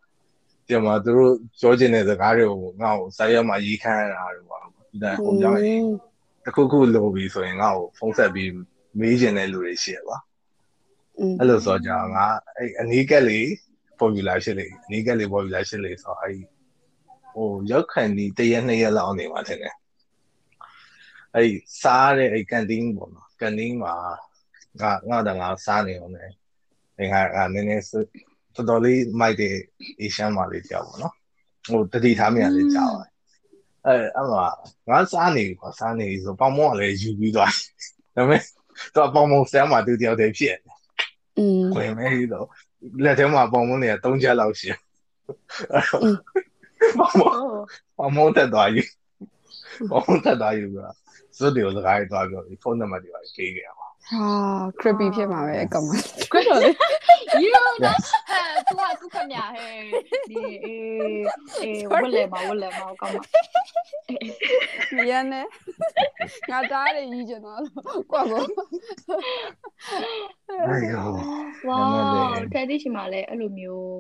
[0.67, 5.63] ဒီမှာသူတို့ပြောချင်တဲ့စကားတွေကိုငါ့ကိုစာရွက်မှာရေးခမ်းရတာတော့ပါဒါဟိုကြောင့်
[6.45, 8.51] တခုခုလိုပြီဆိုရင်ငါ့ကိုဖုန်းဆက်ပြီး
[9.01, 10.17] မေးချင်တဲ့လူတွေရှိရပါ
[11.19, 13.47] อืมအဲ့လိုဆိုကြငါအဲ့အနီးကက်လေး
[14.01, 16.37] popular ဖြစ်လေအနီးကက်လေး popular ဖြစ်လေဆိုအဲ့
[17.33, 19.75] ဟိုရောက်ခံဒီတရက်နှစ်ရက်လောက်နေမှာတင်တယ်
[21.35, 23.95] အဲ့စားတဲ့အဲ့ကန်တင်းပေါ့နော် ကန်တင်းမှာ
[24.81, 26.25] ငါငါတငါစားနေအောင်လေ
[26.99, 27.83] အဲ့ငါငါနည်းနည်း
[28.55, 29.55] တော်တော်လေးမိုက်တဲ့
[30.01, 31.15] Asian မှာလေးကြောက်ပေါ့နော်
[31.69, 32.95] ဟိုတတိထားမြင်လေးကြောက်
[33.87, 34.47] အဲ့အဲ့မှာ
[34.91, 37.53] ငါစားနေကွာစားနေဆိုပေါင်မောကလည်းယူပြီးသွား
[38.17, 38.43] ဒါပေမဲ့
[38.97, 40.59] တော့ပေါင်မောဆမ်းမှာတူတယောက်တည်းဖြစ်
[41.39, 42.47] อืมဝင်မဲပြီးတော့
[43.05, 43.43] လက်ထဲမှာ
[51.39, 54.25] စွတ်တွေကိုစကားရေးသွားပြောဒီဖုန်းနံပါတ်တွေပါကြီးခဲ့ရပါဟာ
[54.81, 55.91] creepy ဖြစ်မှာပဲအကောင်မ
[56.33, 56.71] creepy တော့လေ
[57.43, 57.93] you know ဟာ
[58.67, 59.73] သူကသူခင်ဗျာဟဲ့
[60.31, 61.23] ဒီအေး
[61.63, 63.17] အေးဝလဲမဝလဲမအကောင်မ
[64.97, 65.43] မြန်နေ
[66.51, 67.61] ငါသားတွေကြီးကျွန်တော်
[68.13, 68.45] ကွာကော
[71.69, 73.93] ဝါး tradition မှာလည်းအဲ့လိုမျိုး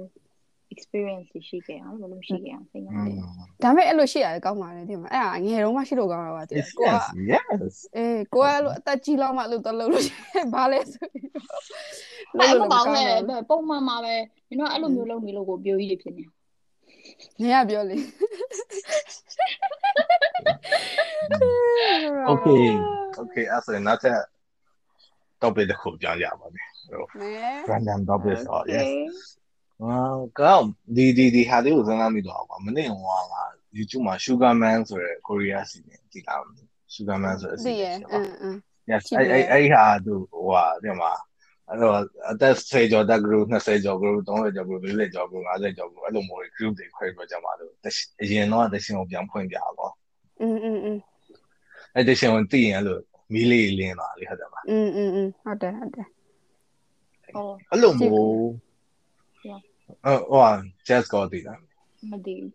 [0.79, 3.15] experience ရှိခဲ့အောင်ဘယ်လိုရှိခဲ့အောင်သိနေတယ်
[3.63, 6.97] ဒါပေမဲ့အဲ့လိုရှိရတယ်ကောင်းပါလေဒီမှာအဲ့ဒါငယ်တုန်းမှရှိလို့ကောင်းတာပါတည် yes ကိုက
[7.31, 11.25] yes အေးကိုကအဲ့လိုအသက်ကြီးလောက်မှအဲ့လိုတော့လုပ်လို့ရှိရင်ဘာလဲဆိုပြီး
[12.39, 13.13] အဲ့လိုကောင်းတယ်
[13.51, 14.15] ပုံမှန်မှာပဲ
[14.49, 16.25] ညီတို့အဲ့လိုမျိုးလုပ်နေလို့ကိုပြိုကြီးတွေဖြစ်နေ
[17.41, 17.97] နေရပြောလေ
[22.31, 22.65] okay
[23.23, 24.19] okay အဲ့ဆိုရင်နောက်ထပ်
[25.43, 27.35] topic တစ်ခုပြောင်းရပါမယ်ဟိုနဲ
[27.71, 28.89] random topic ဆို yes
[29.80, 29.98] โอ အာ
[30.40, 33.18] ကောင်းဒီဒီဒီဟာလေးကိုစဉ်းစားမိတော့ကွာမနေ့ကငါ
[33.78, 36.40] YouTube မှာ Sugarman ဆိုတဲ့ Korea စီနေဒီလား
[36.94, 38.58] Sugarman ဆိုတဲ့စီ သိရ နေ အင်းအင်း
[38.90, 41.12] yes ရှိတယ် အဲ့အဲ့အဲ့ဟာသူဟိုဟာဒီမှာ
[41.70, 41.96] အဲ့တော့
[42.32, 47.72] အသက်10ကျော်တက် group 20ကျော် group 30ကျော် group 40ကျော် group 50ကျော် group အဲ့လိုမျိုး group တွေခွဲပြီးကြမှာလို့
[48.22, 49.94] အရင်တော့တရှင်ကိုပြန်ဖွင့်ပြတော့
[50.42, 50.98] อืมอืมอืม
[51.96, 52.98] အဲ့တရှင်ကိုသိရင်အဲ့လို
[53.34, 56.08] မီးလေးလင်းသွားလေဟုတ်တယ်မလား อืมอืมอืมဟုတ်တယ်ဟုတ်တယ်
[57.36, 58.34] อ๋อ အဲ့လိုမျိုး
[58.64, 58.67] Yeah.
[60.05, 60.51] အဲ့ဟိုဟာ
[60.87, 61.55] jazz ကိုတည်တာ
[62.11, 62.53] မသိဘူး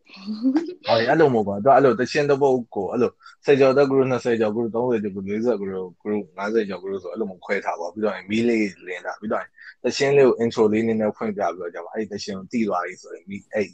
[0.85, 3.11] ဟောအဲ့လိုမျိုးပါသူအဲ့လိုတချင်းတစ်ပုတ်ကိုအဲ့လို
[3.45, 9.43] 10ကျော်တက် group 20ကျော် group 30ကျော် group 40 group group 50ကျော် group ဆိုအဲ့လိုမျိုးခွဲထားပါပြီးတော့မီးလေးလင်းတာပြီးတော့
[9.83, 13.67] တချင်းလေးကို intro လေးနည်းနည်းဖွင့်ပြပြီးတော့ကြပါအဲ့တချင်းကိုတည်သွားပြီဆိုရင်မီးအဲ့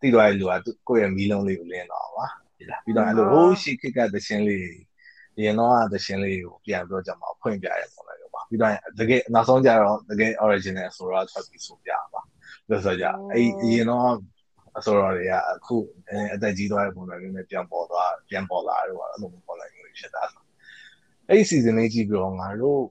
[0.00, 2.26] တည်သွားတဲ့လူကကိုယ့်ရဲ့မီးလုံးလေးကိုလင်းတော့ပါ
[2.58, 4.66] ဒီလားပြီးတော့အဲ့လိုဟိုးရှိခက်ကတချင်းလေး
[5.44, 12.20] ရင်တော့တချင်းလေးကိုပြန်ပြီးတော့ကြမှာဖွင့်ပြရပုံလိုက်တော့ပါပြီးတော့တကယ်နောက်ဆုံးကြတော့တကယ် original ဆိုတော့ထွက်ပြီးဆိုပြပါ
[12.68, 14.12] လို့ဆိုကြအဲ့ရင်တော့
[14.78, 15.76] အစောရတွေကအခု
[16.34, 20.42] အသက်ကြီးသွားတဲ့ပုံစံမျိုးနဲ့ပြန်ပေါ်သွားပြန်ပေါ်လာတော့အဲ့လိုမျိုးပေါ်လာမျိုးဖြစ်တာဆို
[21.28, 22.82] အဲ့ဒီ season လေးကြည့်ပြီးတော့ငါတို့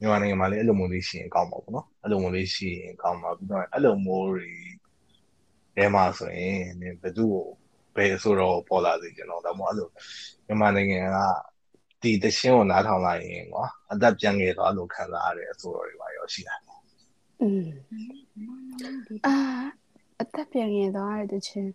[0.00, 4.48] မြန်မာနိုင်ငံမှာလည်းအဲ့လိုမျိုးလေးရှိရင်ကောင်းမှာပေါ့နော်အဲ့လိုမျိုးလေးရှိရင်ကောင်းမှာပြီးတော့အဲ့လိုမျိုးတွေ
[5.76, 6.60] အဲမှာဆိုရင်
[7.02, 7.46] ဘယ်သူ့ကို
[7.96, 9.88] ဘယ်ဆိုတော့ပေါ်လာစေကျွန်တော်ဒါမှမဟုတ်အဲ့လို
[10.46, 11.18] မြန်မာနိုင်ငံက
[12.02, 16.54] ဒီတရှင်းကိုနားထောင်လိုက်ရင်ကွာအသက်ပြန်ငယ်သွားလို့ခံစားရတဲ့အဆိုတော်တွေပါရောရှိတာ
[17.42, 17.64] อืม
[19.26, 19.36] အာ
[20.20, 21.70] အသက်ပြန်ငယ်သွားတဲ့ချင်း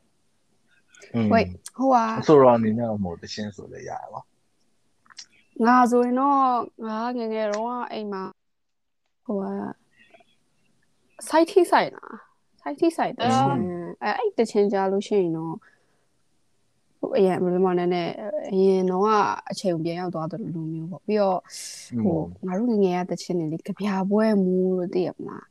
[1.34, 1.48] wait
[1.78, 4.22] ဟိုဟာအဆိုတော်အနေနဲ့ဟိုတရှင်းဆိုလည်းရတယ်ကွာ
[5.66, 6.38] ငါဆိုရင်တော့
[6.88, 8.24] ငါငယ်ငယ်တော့အိမ်မှာ
[9.26, 9.54] ဟိုဟာ
[11.28, 12.16] site ထိဆိုင်လား
[12.62, 13.60] site ထိဆိုင်တချင်း
[14.04, 15.56] အဲအဲ့တချင်းကြားလို့ရှိရင်တော့
[17.00, 18.14] ဟဟိုအရင်ဘယ်လိုမှနည်းနည်း
[18.52, 19.10] အရင်တော့က
[19.50, 21.40] အချိန်ပြန်ရောက်သွားတယ်လို့မျိုးပေါ့ပြီးတော့
[22.04, 25.46] ဟိုငါတို့ငငယ်ရတဲ့ချင်းနေလေကြပြပွဲမူလို့သိရမလား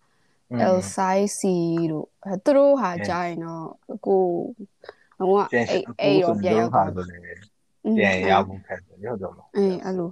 [0.74, 1.42] L size C
[1.90, 3.66] တို့အဲသူတို့ဟာကြာရင်တော့
[4.06, 4.22] ကို
[5.18, 5.64] တော့အဲ့
[6.00, 7.06] အဲ့ရောပြန်ရောက်သွားတယ်
[7.98, 10.10] ပြန်ရောက်ဖို့ခက်တယ်ဟုတ်တော့မအေးအဲ့လို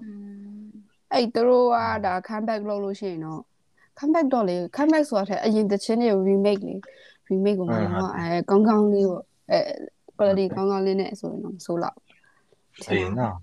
[1.13, 3.41] အဲ့သူတို့ကဒါ comeback လုပ်လို့ရှိရင်တော့
[3.99, 6.75] comeback တော့လေ comeback ဆိုတာတဲ့အရင်တချင်းတွေ remake လေ
[7.29, 9.59] remake ကိုမှတော့အဲကောင်းကောင်းလေးပေါ့အဲ
[10.17, 11.97] quality ကောင်းကောင်းလေးနဲ့ဆိုရင်တော့မဆိုးလောက်
[12.91, 13.37] အေးနော်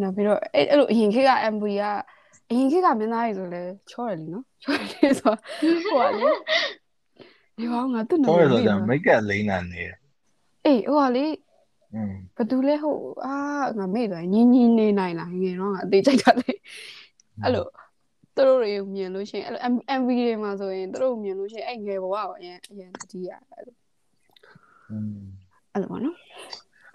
[0.00, 1.84] နောက်ပြီးတော့အဲ့အဲ့လိုအရင်ခေတ်က MV က
[2.50, 5.34] အရင်ခေတ်ကမင်းသားတွေဆိုလဲချောတယ်လीနော်ချောတယ်ဆို
[5.86, 6.30] ဟိုကလေ
[7.56, 9.82] ဒီဘောင်ငါသူ့နာမည်ဆိုတော့ make up လိမ့်နာနေ
[10.66, 11.26] အေးဟိုကလေ
[12.36, 13.34] ဘသူလဲဟိုအာ
[13.78, 16.52] ငါမေ့သွားညင်းညင်းနေနိုင်လားငယ်တော့ငါအသေးကြိုက်တာလေ
[17.42, 17.66] အဲ့လို
[18.36, 19.62] သူတို့တွေမြင်လို့ရှိရင်အဲ့လို
[20.00, 23.76] MV တွေမှာဆိုရင်သူတို့မြင်လို့ရှိရင်အဲ့ငယ်ဘဝကအရင်အရင်တတိယအဲ့လို
[25.72, 26.16] အဲ့လိုပေါ့နော်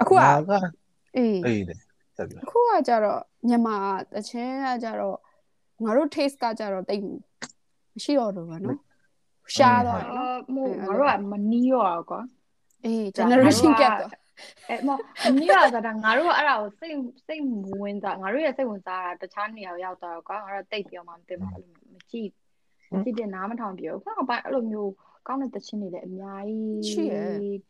[0.02, 0.18] အခုက
[1.18, 1.80] အေးအေးတယ်
[2.44, 3.76] အခုကကြတော့ညမာ
[4.14, 5.18] တချင်းကကြတော့
[5.84, 7.06] ငါတို့ taste ကကြတော့တိတ်မ
[8.04, 8.80] ရှိတော့တော့ဘူးနော်
[9.56, 12.22] ရှားတော့နော်မဟုတ်ငါတို့ကမနီးရောကွာ
[12.86, 14.12] အေး generation gap တော့
[14.70, 14.90] အဲ့မ
[15.36, 15.54] နီးရ
[15.88, 16.96] တာငါတို့ကအဲ့ဒါကိုစိတ်
[17.28, 17.44] စိတ်
[17.82, 21.52] ဝင်စားငါတို့ရဲ့စိတ်ဝင်စားတာတခြားနေရာရောက်သွားတော့ကွာငါတို့တိတ်ပြောမှမသိဘူး
[21.94, 22.30] မကြည့်
[23.04, 24.92] ကြည့်တင်နားမထောင်ပြောခုနကပိုင်းအဲ့လိုမျိုး
[25.28, 27.14] ကောင်းတဲ့တခြင်းတွေလည်းအများကြီးရှိရ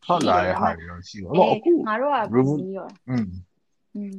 [0.04, 3.26] ဟုတ်လားဟာရောရှိရောအခုငါတို့ကနီးရောอืม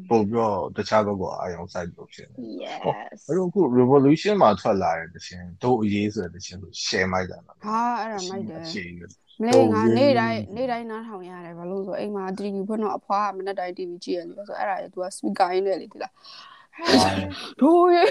[0.10, 2.80] ပို့ပြီးတော့တခြားဘက်ကအာရုံစိုက်လို့ဖြစ်နေ yes
[3.28, 8.90] အဲ့တော့အခု revolution မှာထွက်လာတဲ့တခြင်းတို့အရေးဆိုတဲ့တခြင်းဆို share မိုက်တာနော်ဟာအဲ့ဒါမိုက်တယ်ရှေ့ရ
[9.42, 16.14] မလေးငါနေ့တိုင်းနေ့တိုင်းနားထောင်ရတယ်ဘာလို့ဆိုအိမ်မှာ TV ဖွင့်တော့အဖွားကမနေ့တိုင်း TV ကြည့်ရလေဆိုအဲ့ဒါလေ तू က speaker ရင်းနဲ့လေဒီလား
[17.60, 18.04] ဒိုးရေ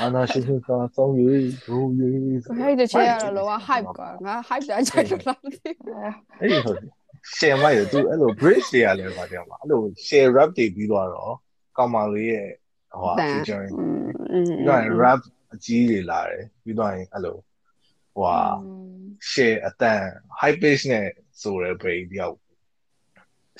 [0.00, 5.96] အာနာရှိရှိကစောင်းရေးဒိုးရေးဟဲ့တချေရတော့လောက hype ကွာငါ hype တာကြိုက်တော့လားမသိဘူး
[6.40, 7.03] အဲ့ဒီဟုတ်တယ်
[7.36, 11.08] share မိုက်တယ်သူအဲ့လို bridge တွေရတယ်ဗာတဲ့မှာအဲ့လို share rap တွေပြီးတော့
[11.76, 12.48] ကောင်မလေးရဲ့
[13.00, 15.20] ဟို featuring ပြီးတော့ rap
[15.54, 17.36] အကြီးတွေလာတယ်ပြီးတော့အဲ့လို
[18.14, 18.38] ဟိုဟာ
[19.30, 20.00] share အတန်
[20.40, 21.06] high pitch နဲ့
[21.42, 22.36] ဆိုရယ်ဘေးတယောက်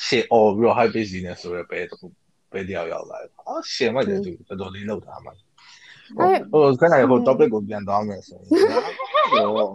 [0.06, 2.06] share all ပြီးတော့ high pitch ကြီးနဲ့ဆိုရယ်ဘေးတခု
[2.52, 5.32] ဘေးတယောက်ရောက်လာတယ်အော် share မိုက်တယ်သူတော်တော်လေးလောက်တာမှာ
[6.18, 8.48] ဟိုဟိုခဏဟို topic ကိုပြန်သွားမယ်ဆိုရင်
[9.56, 9.68] ဟို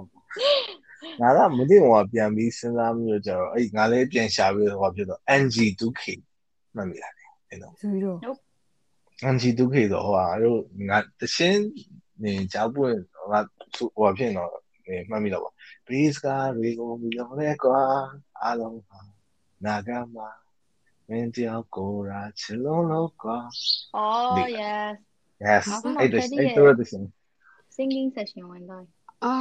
[1.21, 6.03] ငါကမသိဘူးကပြန်ပြီးစဉ်းစားပြီးတော့ကျတော့အဲ့ငါလည်းပြန်ရှာပြီးတော့ဖြစ်တော့ NG2K
[6.75, 7.13] မှတ်မိလား
[7.49, 8.17] အဲ့တော့ဆိုပြီးတော့
[9.33, 11.63] NG2K ဆိုဟိုဟာတို့ငါတရှင်း
[12.23, 12.97] နေကြောက်ပွင့်
[13.31, 13.39] ငါ
[13.75, 14.51] ဟိုဖြစ်တော့
[15.09, 15.49] မှတ်မိတော့
[15.85, 16.27] Please က
[16.63, 17.79] ရေကိုပြီးတော့လေကွာ
[18.41, 18.99] အားလုံးပါ
[19.65, 20.29] နာဂမှာ
[21.07, 23.37] မင်းတယောက်ကိုရာချစ်လုံးလို့ကွာ
[23.99, 24.93] oh yes
[25.45, 27.03] yes အခုမှအဲ့ဒါတည်းအဲ့ရဲ့တော့တရှင်
[27.75, 28.83] singing session ဝင်တော့
[29.24, 29.34] အာ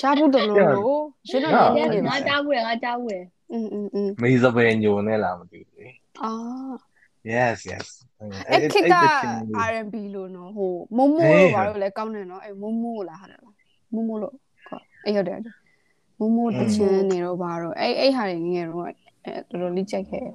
[0.00, 3.20] ချာဘူးတော်လို့လို့ရှင်းတော့နေနေ ငါ ပါ ကြားဘူးလေငါကြားဘူးလေ
[3.52, 5.88] อืมอืมอืม မေဇဘယ်ညိုနဲ့လားမသိဘူးလေ
[6.22, 6.32] အာ
[7.32, 7.86] yes yes
[8.50, 8.94] အဲ့ခက်က
[9.68, 13.54] R&B လို့နော်ဟိုမုံမိုးလို့ဘာလို့လဲကောင်းတယ်နော်အဲ့မုံမိုးလားဟာတယ်လား
[13.94, 14.34] မုံမိုးလို့
[15.04, 15.40] အဲ့ဟုတ်တယ်
[16.18, 18.86] မုံမိုးတချင်းနေတော့ဘာတော့အဲ့အဲ့ဟာတွေငယ်တော့
[19.24, 20.26] အဲတော်တော်လေးကြိုက်ခဲ့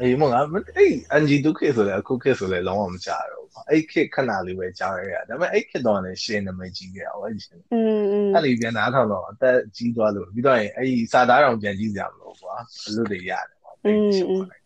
[0.00, 0.40] အေးမငါ
[0.76, 12.54] အဲ့ NG2K ဆိုလဲအခု K ဆိုလဲလုံးဝမကြားတော့ဘူးအဲ့ K ခဏလေးပဲကြားရတာဒါပေမဲ့အဲ့ K တော့လည်းရှင်းနမိတ်ကြီးခဲ့အောင်အဲ့ရှင် อืมอืม အဲ့လေးပြန်နားထောင်တော့အသက်ကြီးသွားလို့ပြီးတော့ရင်အဲ့ဒီစာသားတော်ပြန်ကြည့်ကြမလို့ကွာ
[12.86, 14.62] အလုပ်တွေရတယ်ပေါ့အဲ့ဒီရှင်းပါလိုက်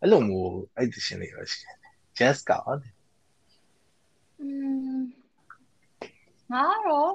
[0.00, 1.76] အဲ့လိုမျိုးအဲ့ဒီရှင်းလေးရရှိတယ်
[2.18, 2.94] just ကောင်းတယ်
[4.40, 4.48] อื
[4.98, 5.00] ม
[6.52, 7.12] ငါတော့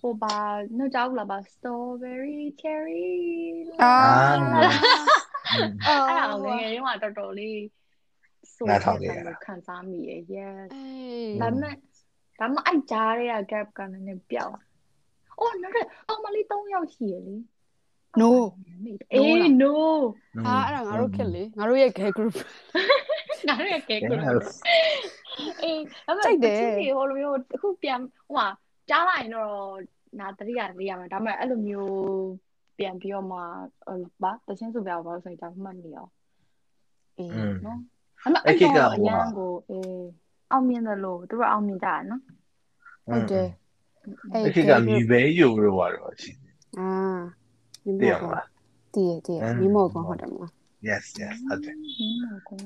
[0.00, 0.36] ဟိုပါ
[0.76, 3.10] နှုတ်ကြောက်လာပါ strawberry cherry
[3.82, 3.94] အာ
[5.86, 7.60] အဲ့ဒါငယ်ငယ်တုန်းကတော်တော်လေး
[8.54, 8.66] ဆို
[9.44, 10.68] ခံစားမိရဲ့ yes
[11.40, 11.74] ဒါပေမဲ့
[12.38, 14.56] ဒါမှအဲ့ကြားတွေက gap ကလည်းနည်းပြောက်။
[15.38, 17.36] အော်နောက်တော့အောင်မလေး3ယောက်ရှိရလေ
[18.20, 18.30] no
[19.12, 19.74] အေး no
[20.46, 22.36] အာအဲ့ဒါငါတို့ခက်လေငါတို့ရဲ့ gay group
[23.48, 24.16] ငါတို့ရဲ့ကဲကို
[25.62, 28.48] အေးဒါပေကြိုမဲ့က်တယ်ချင်းတွေဟိုလိုမျိုးအခုပြန်ဟိုမှာ
[28.90, 29.52] ကြားလိုက်ရင်တော့
[30.18, 31.96] နာတတိယတတိယမှာဒါပေမဲ့အဲ့လိုမျိုး
[32.78, 33.38] ပြန်ပြီးတော့မှ
[33.86, 36.10] ဟိုပါတချင်းစုပြပါလို့ဆိုရင်ဒါမှတ်နေအောင်
[37.18, 37.30] အေး
[37.64, 37.78] နော်
[38.22, 40.06] ဒါပေမဲ့အဲ့တော့အရန်ကိုအေး
[40.52, 42.22] အောင်မြင်တယ်လို့သူတို့အောင်မြင်ကြတယ်နော်
[43.08, 43.48] ဟုတ်တယ်
[44.32, 46.90] အဲ့ဒီကမြည်ပဲယူလို့ရတော့ရှိတယ်အာ
[47.84, 48.46] ညီတည်ရမောမလား
[48.94, 50.50] တည်တည်ညီမောကောဟုတ်တယ်မလား
[50.88, 52.56] yes yes ဟုတ်တယ်မင်းမကော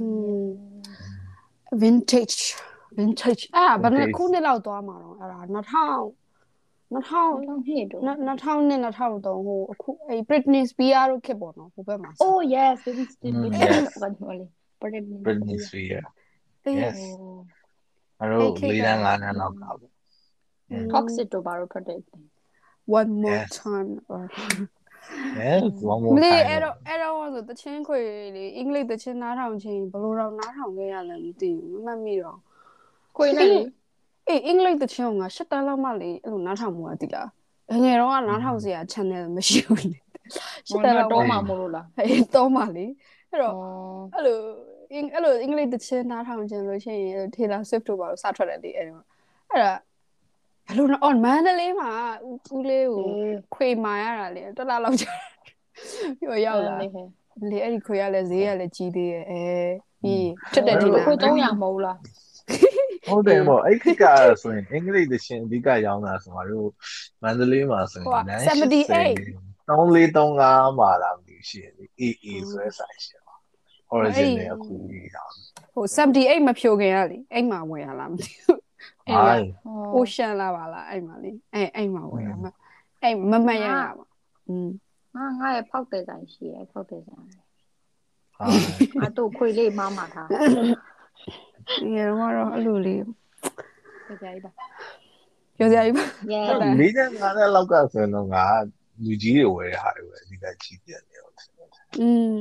[1.82, 2.38] vintage
[2.96, 5.52] vintage အဲ့ဒါဘယ်နှစ်ခုနှစ်လောက်သွားမှာတော့အဲ့ဒါ2000
[6.92, 7.12] 2000
[7.46, 13.88] တော့ဟိတော့2000နဲ့2003ဟိုအခုအဲ့ Britney Spears တို့ခက်ပေါ့နော်ဟိုဘက်မှာ Oh yes, this is the Mm, yes.
[14.06, 14.46] One only.
[14.82, 15.16] Britney.
[15.26, 16.06] Britney Spears
[16.80, 17.40] yes Oh.
[18.20, 19.76] အဲ့တော့လေးတန်းငါးတန်းလောက်ကပေါ့
[20.92, 21.98] Toxic တို့ဘာလို့ဖတ်တယ်
[22.98, 23.50] one more Yes.
[23.62, 24.22] time or
[25.40, 28.00] Yes one မ more လေး time အဲ့တော့အဲ့တော့ဆိုတချင်းခွေ
[28.36, 32.38] လေအင်္ဂလိပ်တချင်းနားထောင်ချင်းဘယ်လိုတော့နားထောင်ခဲ့ရလဲမသိဘူးမမှတ်မိတော့
[33.16, 33.58] ခွေနဲ့လေ
[34.28, 37.28] အေးအင်္ဂလိပ်တချင်းကငါ၈တန်းလောက်မှလေအဲ့လိုနားထောင်မှုရတိလား
[37.82, 39.98] ငယ်တော့ကနားထောင်စရာ channel မရှိဘူးလေ
[40.68, 40.80] ဟို
[41.12, 42.86] တော့မှမလို့လားအေးတော့မှလေ
[43.30, 44.38] အဲ့တော့အော်အဲ့လို
[44.92, 49.04] အင်အဲ့လိုအင်္ဂလိပ်တချင်းနားထောင်ခြင်းလို့ရှိရင် Taylor Swift တို့ပါလို့စထွက်တယ်လေအဲ့တော့
[49.50, 49.72] အဲ့ဒါ
[50.66, 51.90] ဘယ်လိုလဲအော်မန္တလေးမှာ
[52.26, 53.06] ဦးဦးလေးကို
[53.54, 55.12] ခွေမာရတာလေတစ်လားလောက်ကြာ
[56.20, 57.06] ပြောရောက်လာလေဟဲ့
[57.50, 59.42] လေအဲ့ဒီခွေရလဲဈေးရလဲကြီးသေးရဲ့အဲ
[60.02, 61.98] ပြီးဖြစ်တယ်ဒီလားခွေ300မဟုတ်လား
[63.06, 64.04] ဟုတ်တယ်ပေါ့အဲ့ခေတ်က
[64.42, 66.68] ဆိုရင်အင်္ဂလိပ်သရှင်အဓိကရောင်းတာဆိုတော့တို့
[67.22, 68.22] မန္တလေးမှာဆိုရင်
[69.68, 73.22] 3435မှာလာမသိရှိတယ် AA ဆိုတဲ့ဆိုင်ရှိတယ်
[73.94, 75.22] origin နဲ့အခုကြီးတာ
[75.74, 75.84] ဟို
[76.16, 78.60] 78မဖြိုခင်ရလေအဲ့မှာဝင်ရလားမသိဘူး
[79.08, 79.46] အဲ့ဟိုင်း
[79.94, 82.52] Ocean လာပါလားအဲ့မှာလေအဲ့အဲ့မှာဝင်ရမှာ
[83.02, 84.06] အဲ့မမတ်ရရပါ
[84.48, 84.68] อืม
[85.14, 87.42] ငါငါရဲ့ဖောက်တဲ့ဆိုင်ရှိရဲ့ဖောက်တဲ့ဆိုင်ဟိုင်း
[89.04, 90.28] အတူခွေလေးမမထား
[91.93, 93.03] ငယ်တော့ကတော့အဲ့လိုလေး
[94.07, 94.51] ကြကြပါ
[95.57, 96.03] ပြောစရာကြီးပါ
[96.33, 96.47] yeah
[96.79, 98.43] လေးနဲ့ငါနဲ့လောက်ကဆိုရင်တော့ငါ
[99.03, 101.33] လူကြီးတွေဝယ်တဲ့ဟာတွေပဲအဓိကကြီးပြနေတော့
[102.01, 102.33] อืม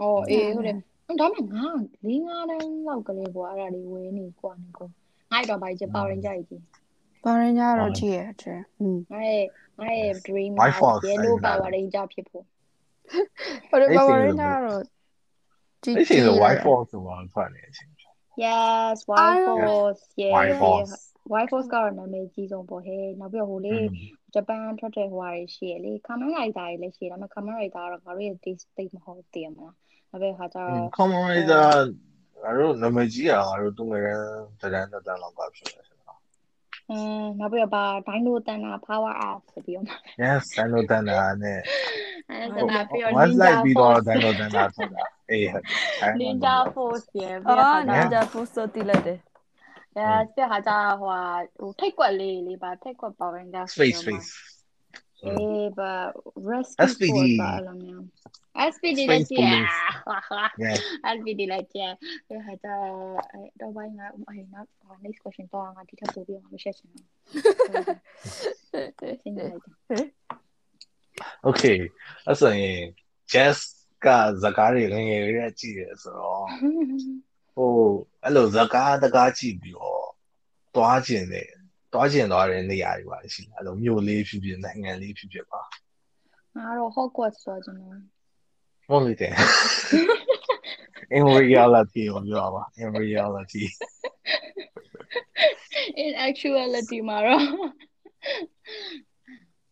[0.00, 0.76] အော်အေးဟုတ်တယ်
[1.20, 1.68] ဒါပေမဲ့ငါ
[2.06, 4.86] ၄၅တန်းလောက်ကလေးပေါ့အဲ့ဒါလေးဝဲနေကွာနေကော
[5.32, 6.62] ငါ့တော့ဘာကြီးပေါရင်ကြိုက်ကြီး
[7.24, 9.44] ဘာရင်းကြတော့ကြည့်ရတဲ့อืม ငါရဲ့
[9.78, 12.44] ငါရဲ့ dream White Fox yellow အဲ့ဒါ power ranger ဖြစ်ဖို့
[13.70, 14.82] ဟိုဘာ အဲ့ဒီ ဘာ လို ရင်းကြတော့
[15.82, 17.72] ကြည့် အဲ့ဒီဆို white fox ဆိုတာထွက်နေတယ်
[18.45, 19.55] yes white Ah.
[19.67, 20.85] force yeah white fox
[21.31, 23.75] white force ကတော့နာမည်ကြီးဆုံးပေါ့ဟဲ့နောက်ပြီးတော့ဟိုလေ
[24.33, 29.73] ဂျပန်ထွက်တဲ့ဟိုဟာတွေရှိရလေ common rider တွေလည်းရှိတယ်ဒါပေမဲ့ common rider ကတော့ငါတို့ရဲ့ taste state မဟုတ်တည်မလား
[30.11, 31.67] နောက်ပြီးဟာကျတော့ commonizer
[32.43, 34.03] ငါတို့နာမည်ကြီးอ่ะငါတို့သူငယ်
[34.59, 35.85] တန်းတန်းတန်းလောက်ကဖြစ်တယ်
[36.89, 39.85] အင်းနောက်ပြီးတော့ဗာ dino thunder power up ဆိုပြီးတော့
[40.23, 41.59] yes တန်းလို့တန်းတာနဲ့
[42.29, 49.19] အဲဟုဒါတ်နောက်ပြီးတော့ one ninja side ပြီးတော့ force တန်းလို့တန်းတာဆိုတာအေးဟုတ်တယ် ninja force ရယ်အော်ပြီးနင်တော့ကြပို့စတိလက်တယ်
[49.97, 51.21] အဲပြဟာကျဟိုဟာ
[51.59, 54.29] ဟိုထိတ်ကွက်လေးလေးပါထိတ်ကွက် power ranger space space
[55.25, 55.91] အေးပါ
[56.49, 58.05] rescue SPD force ပါအဲ့လိုမျိုး
[58.71, 59.53] SPD လည်းရှိရ
[60.05, 60.79] ဟာဟာ yes
[61.15, 61.93] SPD လည်းကျန်
[62.27, 62.67] ပြဟာကျ
[63.31, 64.67] အဲတော့ဘိုင်းကအဲနောက်
[65.03, 67.05] next question တော့ငါဒီထပ်ပို့ပြီးအောင်မရှက်ချင်ဘူး
[69.21, 70.05] စဉ်းစားလိုက်တယ်
[71.47, 71.79] okay
[72.25, 72.79] အဲ့ဆိုရင်
[73.33, 73.57] jazz
[74.05, 74.07] က
[74.43, 76.45] ဇကားတွေငယ်ငယ်လေးနဲ့ကြည့်ရဆိုတော့
[77.55, 77.71] ဟို
[78.23, 80.07] အဲ့လိုဇကားတကားကြည့်ပြီးတော့
[80.75, 81.49] တွားကျင်တယ်
[81.93, 85.61] တွားကျင်သွားတဲ့နေရာတွေပါရှိတယ်အဲ့လိုမြို့လေးဖြစ်ဖြစ်နိုင်ငံလေးဖြစ်ဖြစ်ပါ
[86.55, 87.99] ငါတော့ Hogwarts ဆိုကျွန်တော်
[88.89, 89.33] Only thing.
[91.17, 93.63] in reality ကိုပြောပါ in reality
[96.03, 97.45] in actuality မှာတော့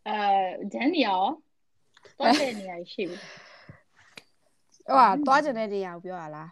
[0.08, 0.18] အာ
[0.74, 1.16] ဒန်နီယာ
[2.18, 3.18] တော့တဲ့နေရာရှိပြီ
[4.88, 6.50] ဟိုဟာတွားကျင်တဲ့နေရာကိုပြောရလား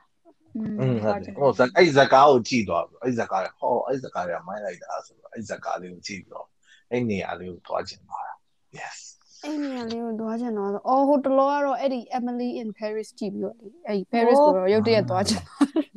[0.56, 6.48] อืมဟိုဇက်အဲ့ဇက်ကားကိုကြည့်သွားပြီအဲ့ဇက်ကားဟောအဲ့ဇက်ကားကမိုင်းလိုက်တာဆိုတော့အဲ့ဇက်ကားလေးကိုကြည့်ပြီးတော့
[6.92, 8.36] အဲ့နေရာလေးကိုတွားကျင်သွားတာ
[8.78, 8.98] yes
[9.44, 15.42] အဲ့နေရာလေးကိုသွားချင်တော့အော်ဟိုတလောကတော့အဲ့ဒီ Emily in Paris ကြည့်ပြီးတော့လေအဲ့ဒီ Paris ကိုတော့ရုတ်တရက်သွားချင်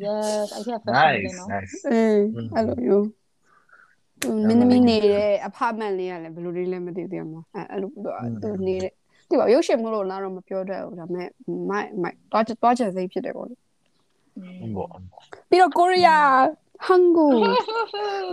[0.05, 2.21] yes i have first nice no nice အေး
[2.55, 3.07] အဲ့လိုမျိုး
[4.47, 8.93] မင်းသမီးနေတဲ့ apartment လေးကလည်းဘယ်လိုလေးလဲမသိသေးဘူးမအဲ့အဲ့လိုပြောသူနေတဲ့
[9.29, 11.29] ဒီပါရုပ်ရှင်မလို့လားတော့မပြောတတ်ဘူးဒါပေမဲ့
[11.69, 13.55] မိုက်မိုက်သွားချသွားချင်စိတ်ဖြစ်တယ်ပေါ့လေ
[14.77, 14.89] ဘော
[15.49, 16.29] ပြီးတော့ကိုရီးယား
[16.87, 17.27] ဟန်ဂူ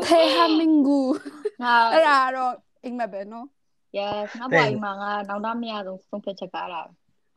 [0.06, 1.00] ထေဟာမင်ဂူ
[1.64, 3.48] ငါအဲ့ဒါတော့အိမ်မက်ပဲနော်
[3.98, 6.82] yes ငါဘွားကြီးမှာငါနောက်တော့မရဆုံးဆုံးဖြတ်ချက်ကအဲ့ဒါ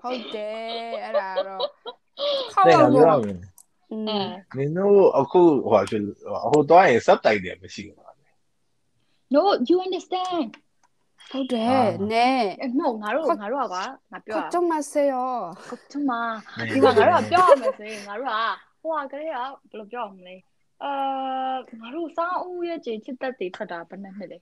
[0.00, 1.60] ဟုတ်တယ်အဲ့ဒါတော့
[2.66, 3.38] တဲ့ခေါကက်ပြောရတော့မယ်
[3.92, 6.02] อืมအဲနင်တို့အခုဟိုဖြစ်
[6.52, 8.16] ဟိုတွားရင် subtitle မရှိဘူးလား
[9.34, 10.48] no you understand
[11.30, 11.82] ဟုတ်တယ်အာ
[12.12, 12.28] နဲ
[12.80, 15.32] no ငါတို့ငါတို့ကကွာငါပြောခေါတာက်ကြမစေရော
[15.68, 16.10] ဟုတ်ချမ
[16.72, 18.36] ဒီမှာငါတို့ကပြောရမယ်ဆိုရင်ငါတို့က
[18.82, 20.36] ဟိုကကလေးကဘယ်လိုပြောရမလဲ
[20.84, 20.92] အာ
[21.80, 24.38] ငါတို့စောင်းဦးရဲ့ခြေချစ်သက်တွေထွက်တာဘယ်နှစ်နှစ်လဲ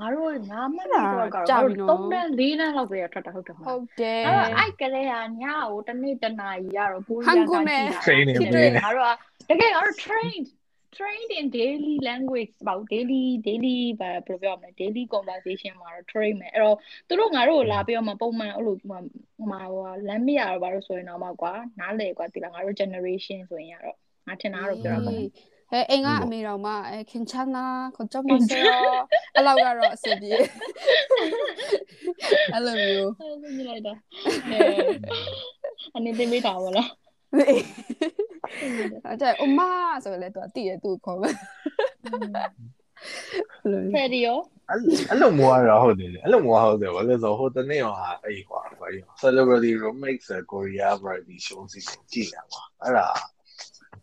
[0.00, 9.12] ငါတို့ငါမနဲ့တော့ကတော့ငါတို့3တန်း4တန်းလောက်ပဲထွက်တာဟုတ်တယ်မဟုလားတ်တယ်အဲ့တော့အဲ့ကလေးကညကိုတစ်နေ့တစ်နာရီရတော့ကိုရီးဟန်ယားဂူကနဲ့ကြည့်တာ training ဖြစ်တယ်ငါတို့
[9.48, 10.46] ကတကယ်ငါတို့ trained
[10.96, 16.76] trained in daily language ပေါ့ daily daily ဘာဘယ်လိုပြောရမလဲ daily conversation မှာတော့ train မယ်အဲ့တော့
[17.08, 19.00] သူတို့ငါတို့ကိုလာပြီးတော့မပုံမှန်အဲ့လိုဟိုမှာ
[19.36, 25.12] ဟိုမှာဟိုလမ်းမရတော့ဘာလို့ဆိုရင်တော့မှကွာနားလေကွာဒီလားငါတို့ generation ဆိုရင်ရတော့ငါထင်တာကတော့ပြောတာပါ
[25.72, 27.64] အဲအိမ်ကအမေတော်မအဲခင်ချာနာ
[27.96, 28.80] ခေါက်ကြမစေရော
[29.34, 30.30] အဲ့လောက်ကတော့အဆင်ပြေ
[32.52, 33.94] အဲ့လိုမျိုးအဲ့ဒါမြင်လိုက်တာ
[34.50, 34.58] အဲ
[35.96, 36.90] အနေနဲ့မိတာပါလား
[39.06, 39.60] အဲ့ဒါအမ
[40.04, 41.34] ဆိုလည်းသူကတည်ရသူခေါ်မယ်
[43.70, 44.38] လို့ဖယ်ဒီယော
[44.70, 44.78] အဲ့
[45.10, 47.86] အဲ့လိုမျိုးကတော့ဟုတ်တယ်လေအဲ့လိုမျိုးဟုတ်တယ်ဘာလို့လဲဆိုတော့ဟိုတနေ့က
[48.24, 51.80] အဲ့ဟွာဘာကြီး celebrity romance Korea variety show စီ
[52.12, 53.06] ကြည့်ရပါအဲ့ဒါ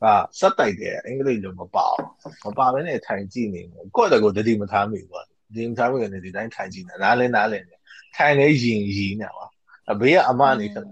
[0.03, 0.05] က
[0.39, 7.75] စက်တိုက်တယ်အင်္ဂလိပ်လိုမပါဘူးမပါဘဲနဲ့ထိုင်ကြည့်နေတယ်ကိုယ့်တကူတတိမထားမိဘူးဒီမထားမိကနေဒီတိုင်းထိုင်ကြည့်နေနားလဲနားလဲနေ
[8.15, 9.45] ထိုင်နေရင်ရင်နေပါ
[9.91, 10.85] အဘေးကအမနေခက်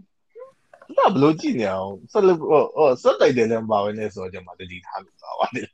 [0.97, 5.67] ဘာဘလို့ကြည့်နေအောင်ဆက်လို့ဟိုဆက်တိုက်တယ်လည်းမပါဘဲနဲ့ဆိုတော့ကျွန်မတတိထားမိသွားပါတယ်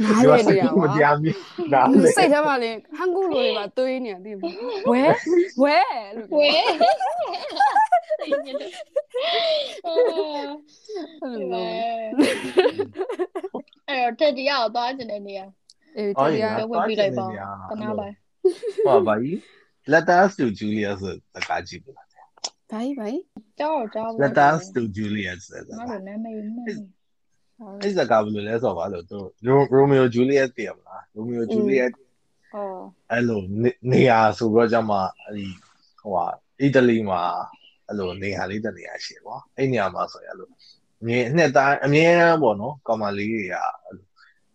[0.00, 1.30] နားလေနေရမပါတရားမိ
[1.72, 4.32] နားလေစိတ်ထဲမှာလေဟန်ကူလိုတွေပါတွေးနေတယ်ဒီ
[4.90, 5.02] ဝဲ
[5.62, 5.78] ဝဲ
[6.16, 6.50] လို့ဝဲ
[8.20, 8.70] သိနေတယ်
[9.86, 10.58] အဲအဲ့လိုမျိုး
[11.52, 11.97] အဲ့
[14.08, 15.44] တော့တက်တီရအောင်သွားကျင်တဲ့နေရာ
[15.96, 17.26] အေးအော်တရားဝင်ပြီးလိုက်ပါ
[17.70, 18.06] တနာပါ
[18.86, 19.36] ဟောဘာကြီး
[19.92, 22.06] Let us to Julia ဆိုစကားကြည့်ပါလား
[22.70, 23.18] ဘိုင်ဘိုင်
[23.58, 26.74] ကြောက်ကြောက် Let us to Julia ဆိုစငါကားတို့နာမည်မသိ
[27.82, 29.18] အဲ့စကားဘယ်လိုလဲဆိုတော့လို့သူ
[29.76, 31.92] Romeo Juliet တည်ရမလား Romeo Juliet
[32.54, 33.40] အော်အဲ့လို
[33.92, 35.46] နေရာဆိုတော့ကြမှာအဲ့ဒီ
[36.00, 36.26] ဟိုဟာ
[36.60, 37.20] အီတလီမှာ
[37.88, 40.50] အဲ့လိုနေရာလေးတစ်နေရာရှိတယ်ပေါ့အဲ့နေရာမှာဆိုရလို့
[41.06, 43.96] မြင်နှစ်တိုင်းအမြဲတမ်းပေါ့နော်ကောင်မလေးတွေကအဲ့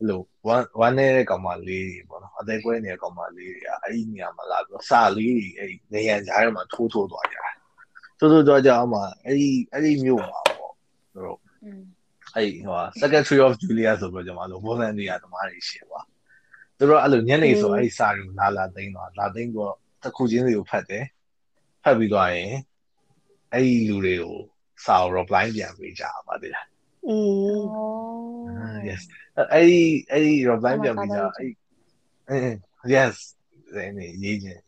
[0.08, 7.54] လိုဝမ်းဝမ်းနေတဲ့ကောင်မလေးတွေပေါ့နော်အသေးကွဲနေတဲ့ကောင်မလေးတွေကအဲ့ဒီနေရာမှာလာပြီးစာလေးတွေအဲ့ဒီနေရာကြားထဲမှာထိုးထိုးသွားကြတယ်
[8.20, 10.74] ထိုးထိုးသွားကြအောင်မှာအဲ့ဒီအဲ့ဒီမြို့မှာပေါ့
[11.14, 11.84] သူတို့อืม
[12.36, 16.00] အဲ့ဟို Secretary of Julia ဆိုပြီးကျွန်တော်တို့ volunteer သမားတွေရှိပါ
[16.78, 21.06] သူတို့အဲ့လိုညနေဆိုအဲ့စာရီလာလာသိန်းသွားလာသိန်းတော့တစ်ခုချင်းစီကိုဖတ်တယ်
[21.84, 22.52] ဖတ်ပြီးသွားရင်
[23.54, 24.38] အဲ့ဒီလူတွေကို
[24.86, 26.66] စာကို reply ပြန်ပေးကြပါသေးတယ်
[27.08, 27.16] อื
[27.60, 29.02] มအော် yes
[29.54, 31.52] အဲ့ဒီအဲ့ဒီ reply ပြန်ပေးကြအဲ့
[32.30, 32.38] အဲ
[32.94, 33.16] yes
[33.74, 34.62] အဲ့ဒီရေးချင်း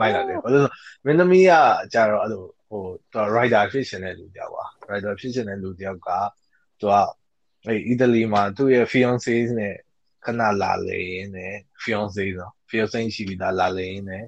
[0.00, 0.68] မိုက်လာတယ်ဘာလို့
[1.04, 1.52] မင်းသမီးက
[1.92, 6.08] ကြာတော့အဲ့လိုဟိုသူ writer ဖြစ်ရှင်တဲ့လူတယောက်ပါ writer ဖြစ်ရှင်တဲ့လူတယောက်က
[6.80, 6.94] သူက
[7.66, 9.74] အဲ့အီတလီမှာသူ့ရဲ့ fiancé နဲ့
[10.24, 14.24] ခဏလာလေရင်းနဲ့ fiancé ဆို fiancé ရှိပြီးသားလာလေရင်းနဲ့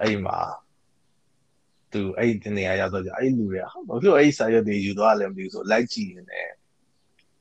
[0.00, 0.38] အဲ့မှာ
[1.92, 6.50] သူအဲ့ဒီနေရာရောက်တော့ကြအဲ့လူတွေကဘာဖြစ်လို့အဲ့စာရွက်တွေယူသွားလဲမသိဘူးဆိုလိုက်ကြည့်နေတယ်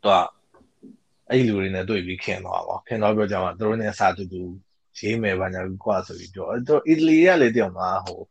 [0.03, 0.15] သူက
[1.29, 4.41] အဲ့လူတွေနဲ့တွေ့ပြီးခင်သွားပါခင်သွားပြောကြမှာသူတို့နဲ့စာတူတူ
[4.99, 8.21] ရေးမယ်ဘာညာကွာဆိုပြီးပြောအဲ့တော့အီတလီကလည်းတယောက်မှာဟို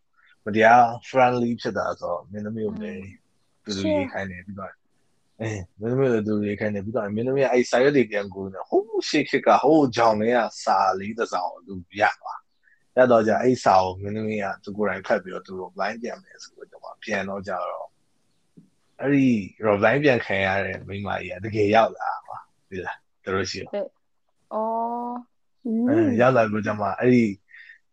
[0.44, 3.06] မတရား friendly ဖြစ်တာဆိုတော့မင်းသမီးကိုလည်း
[3.64, 4.72] တူတူရေးခိုင်းတယ်ပြီးတော့
[5.40, 5.48] အဲ
[5.80, 12.40] မင်းသမီးလည်းတူတူရေးခိုင်းတယ်ပြီးတော့မင်းသမီးကအဲ့စာရွက်တွေပြန်ကူနေဟိုးရှေ့ခက်ကဟိုးကြောင်လေးကစာလေးတစ်စောင်သူရသွား
[12.96, 17.88] ရတော့じゃအဲ့စာကိုမင်းသမီးကသူကိုယ်တိုင်ဖတ်ပြီးတော့သူတို့ blind ပြန်မယ်ဆိုတော့ကျွန်တော်ပြန်တော့ကြတော့
[19.00, 19.26] အဲ့ဒီ
[19.80, 22.36] blind ပြန်ခံရတဲ့မိမကြီးကတကယ်ရောက်လာပါ
[22.70, 23.60] ဒီလားတို့ရှိ
[24.52, 25.16] အော်
[25.88, 27.24] အဲရောက်လာလို့ကျွန်မအဲ့ဒီ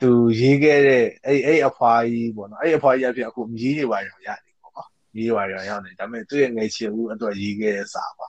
[0.01, 8.27] သူရေးခဲ့တဲ့အဲ့အဲ့အဖွားကြီးပေါ့နော်အဲ့အဖွားကြီးအဖြစ်အခုရေးရပါရောရတယ်ပေါ့နော်ရေးရပါရောရောက်နေဒါပေမဲ့သူ့ရဲ့ငယ်ချင်ဦးအတွက်ရေးခဲ့တဲ့စာပါ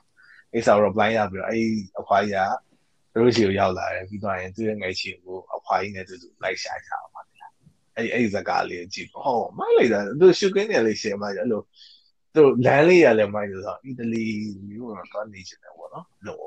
[0.52, 1.66] အဲ့စာကို reply ရပြီးတော့အဲ့
[2.00, 2.73] အဖွားကြီးက
[3.14, 7.52] တို့ရှိကိုရောက်လာတယ်ပြီးတော့ရင်သူ့ရဲ့ငယ်ချင်ကိုအဖွားကြီးနဲ့တူတူလိုက်ရှာကြပါလား
[7.96, 11.62] အဲ့အဲ့စကားလေးကြည့်ဟောမိုက်လိုက်တာသူရှုကင်းနေလေးရှယ်မှအဲ့လို
[12.34, 14.26] သူလမ်းလေးရလဲမိုက်လို့ဆိုအီတလီ
[14.68, 16.44] မျိုးတော့နေချင်တယ်ပေါ့နော်လို့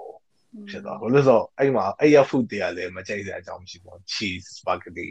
[0.70, 5.10] ဖြစ်သွားဘာလို့လဲဆိုတော့အဲ့မှာအဲ့ရ food တွေကလည်းမကြိုက်စရာအကြောင်းမရှိဘူး cheese spaghetti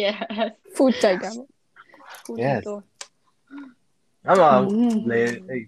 [0.00, 0.16] yes
[0.74, 1.48] ဖူးကြိုက်တာပေါ့
[2.44, 2.62] Yes
[4.26, 4.50] အဲ့မှာ
[5.10, 5.62] လေအဲ့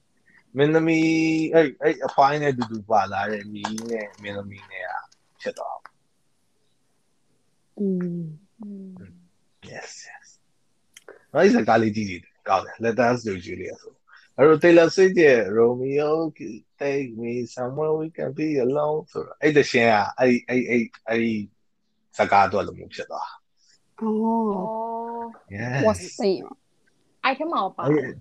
[0.58, 1.08] မင်းသမီး
[1.54, 4.84] အဲ့အဲ့အဖိုင်းနဲ့တူတူပါလာတဲ့မီးနဲ့မင်းသမီးနဲ့
[5.40, 5.78] ဖြစ်သွား
[7.78, 7.86] อื
[8.18, 8.22] ม
[9.70, 10.26] yes yes
[11.32, 13.92] အဲ့ဒီစကားလေးကြည့်ကြည့်ကောင်းတယ် let us do Julia ဆို
[14.36, 16.12] အဲ့တော့ Taylor Swift ရဲ့ Romeo
[16.80, 21.38] take me somewhere we can be alone ဆိုတော့အဲ့တရှင်ကအဲ့အဲ့အဲ့အဲ့
[22.18, 23.30] စကားတော့လည်းမျိုးဖြစ်သွား
[24.00, 26.46] အော်အော် yes what's saying
[27.24, 28.12] အဲ့ထက်မှာပါအဲ့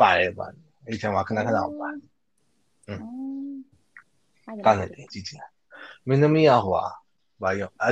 [0.00, 1.89] ပါတယ်ပါတယ် အဲ့ချမ်းမှာခဏခဏအောင်ပါ
[4.65, 5.43] ကလည်းကြည့်ကြည့်
[6.07, 6.85] မင်းသမီးကဟိုဟာ
[7.41, 7.85] ဘာရောအ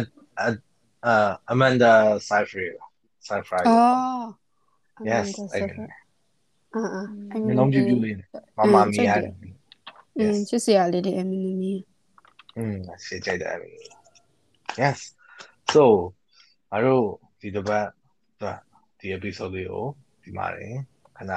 [1.06, 1.10] အ
[1.52, 1.94] အမန်ဒါ
[2.28, 2.68] ဆိုင်ဖရီ
[3.28, 4.26] ဆိုင်ဖရီ အော်
[5.10, 5.64] yes အဲ့
[6.76, 7.02] အာအာ
[7.48, 8.16] မင်းလုံးပြပြလေး
[8.58, 9.34] မမမီရတယ်
[10.20, 11.82] อืมချစ်စရာလေးတွေအမင်းသမီး
[12.58, 12.76] อืม
[13.06, 13.56] ရှင်းကြိုက်တယ်
[14.82, 15.00] yes
[15.74, 15.84] so
[16.72, 17.06] အားတို့
[17.40, 17.86] ဒီတစ်ပတ်
[19.00, 19.86] ဒီ episode လေးကို
[20.24, 20.68] ဒီမှာနေ
[21.18, 21.32] ခဏ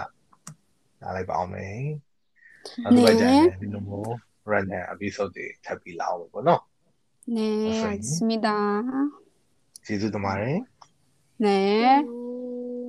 [1.02, 1.80] နားလိုက်ပါအောင်မယ်
[2.84, 4.12] နောက်တစ်ပတ်ကျရင်ဒီလိုမျိုး
[4.52, 6.62] run တဲ့ episode တွေထပ်ပြီးလာအောင်ပေါ့နော်
[7.36, 7.50] နဲ
[8.14, 8.58] စမီတာ
[9.86, 10.60] ကျေးဇူးတင်ပါတယ်
[11.43, 11.60] နဲ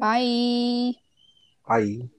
[0.03, 0.31] bye
[1.69, 2.18] bye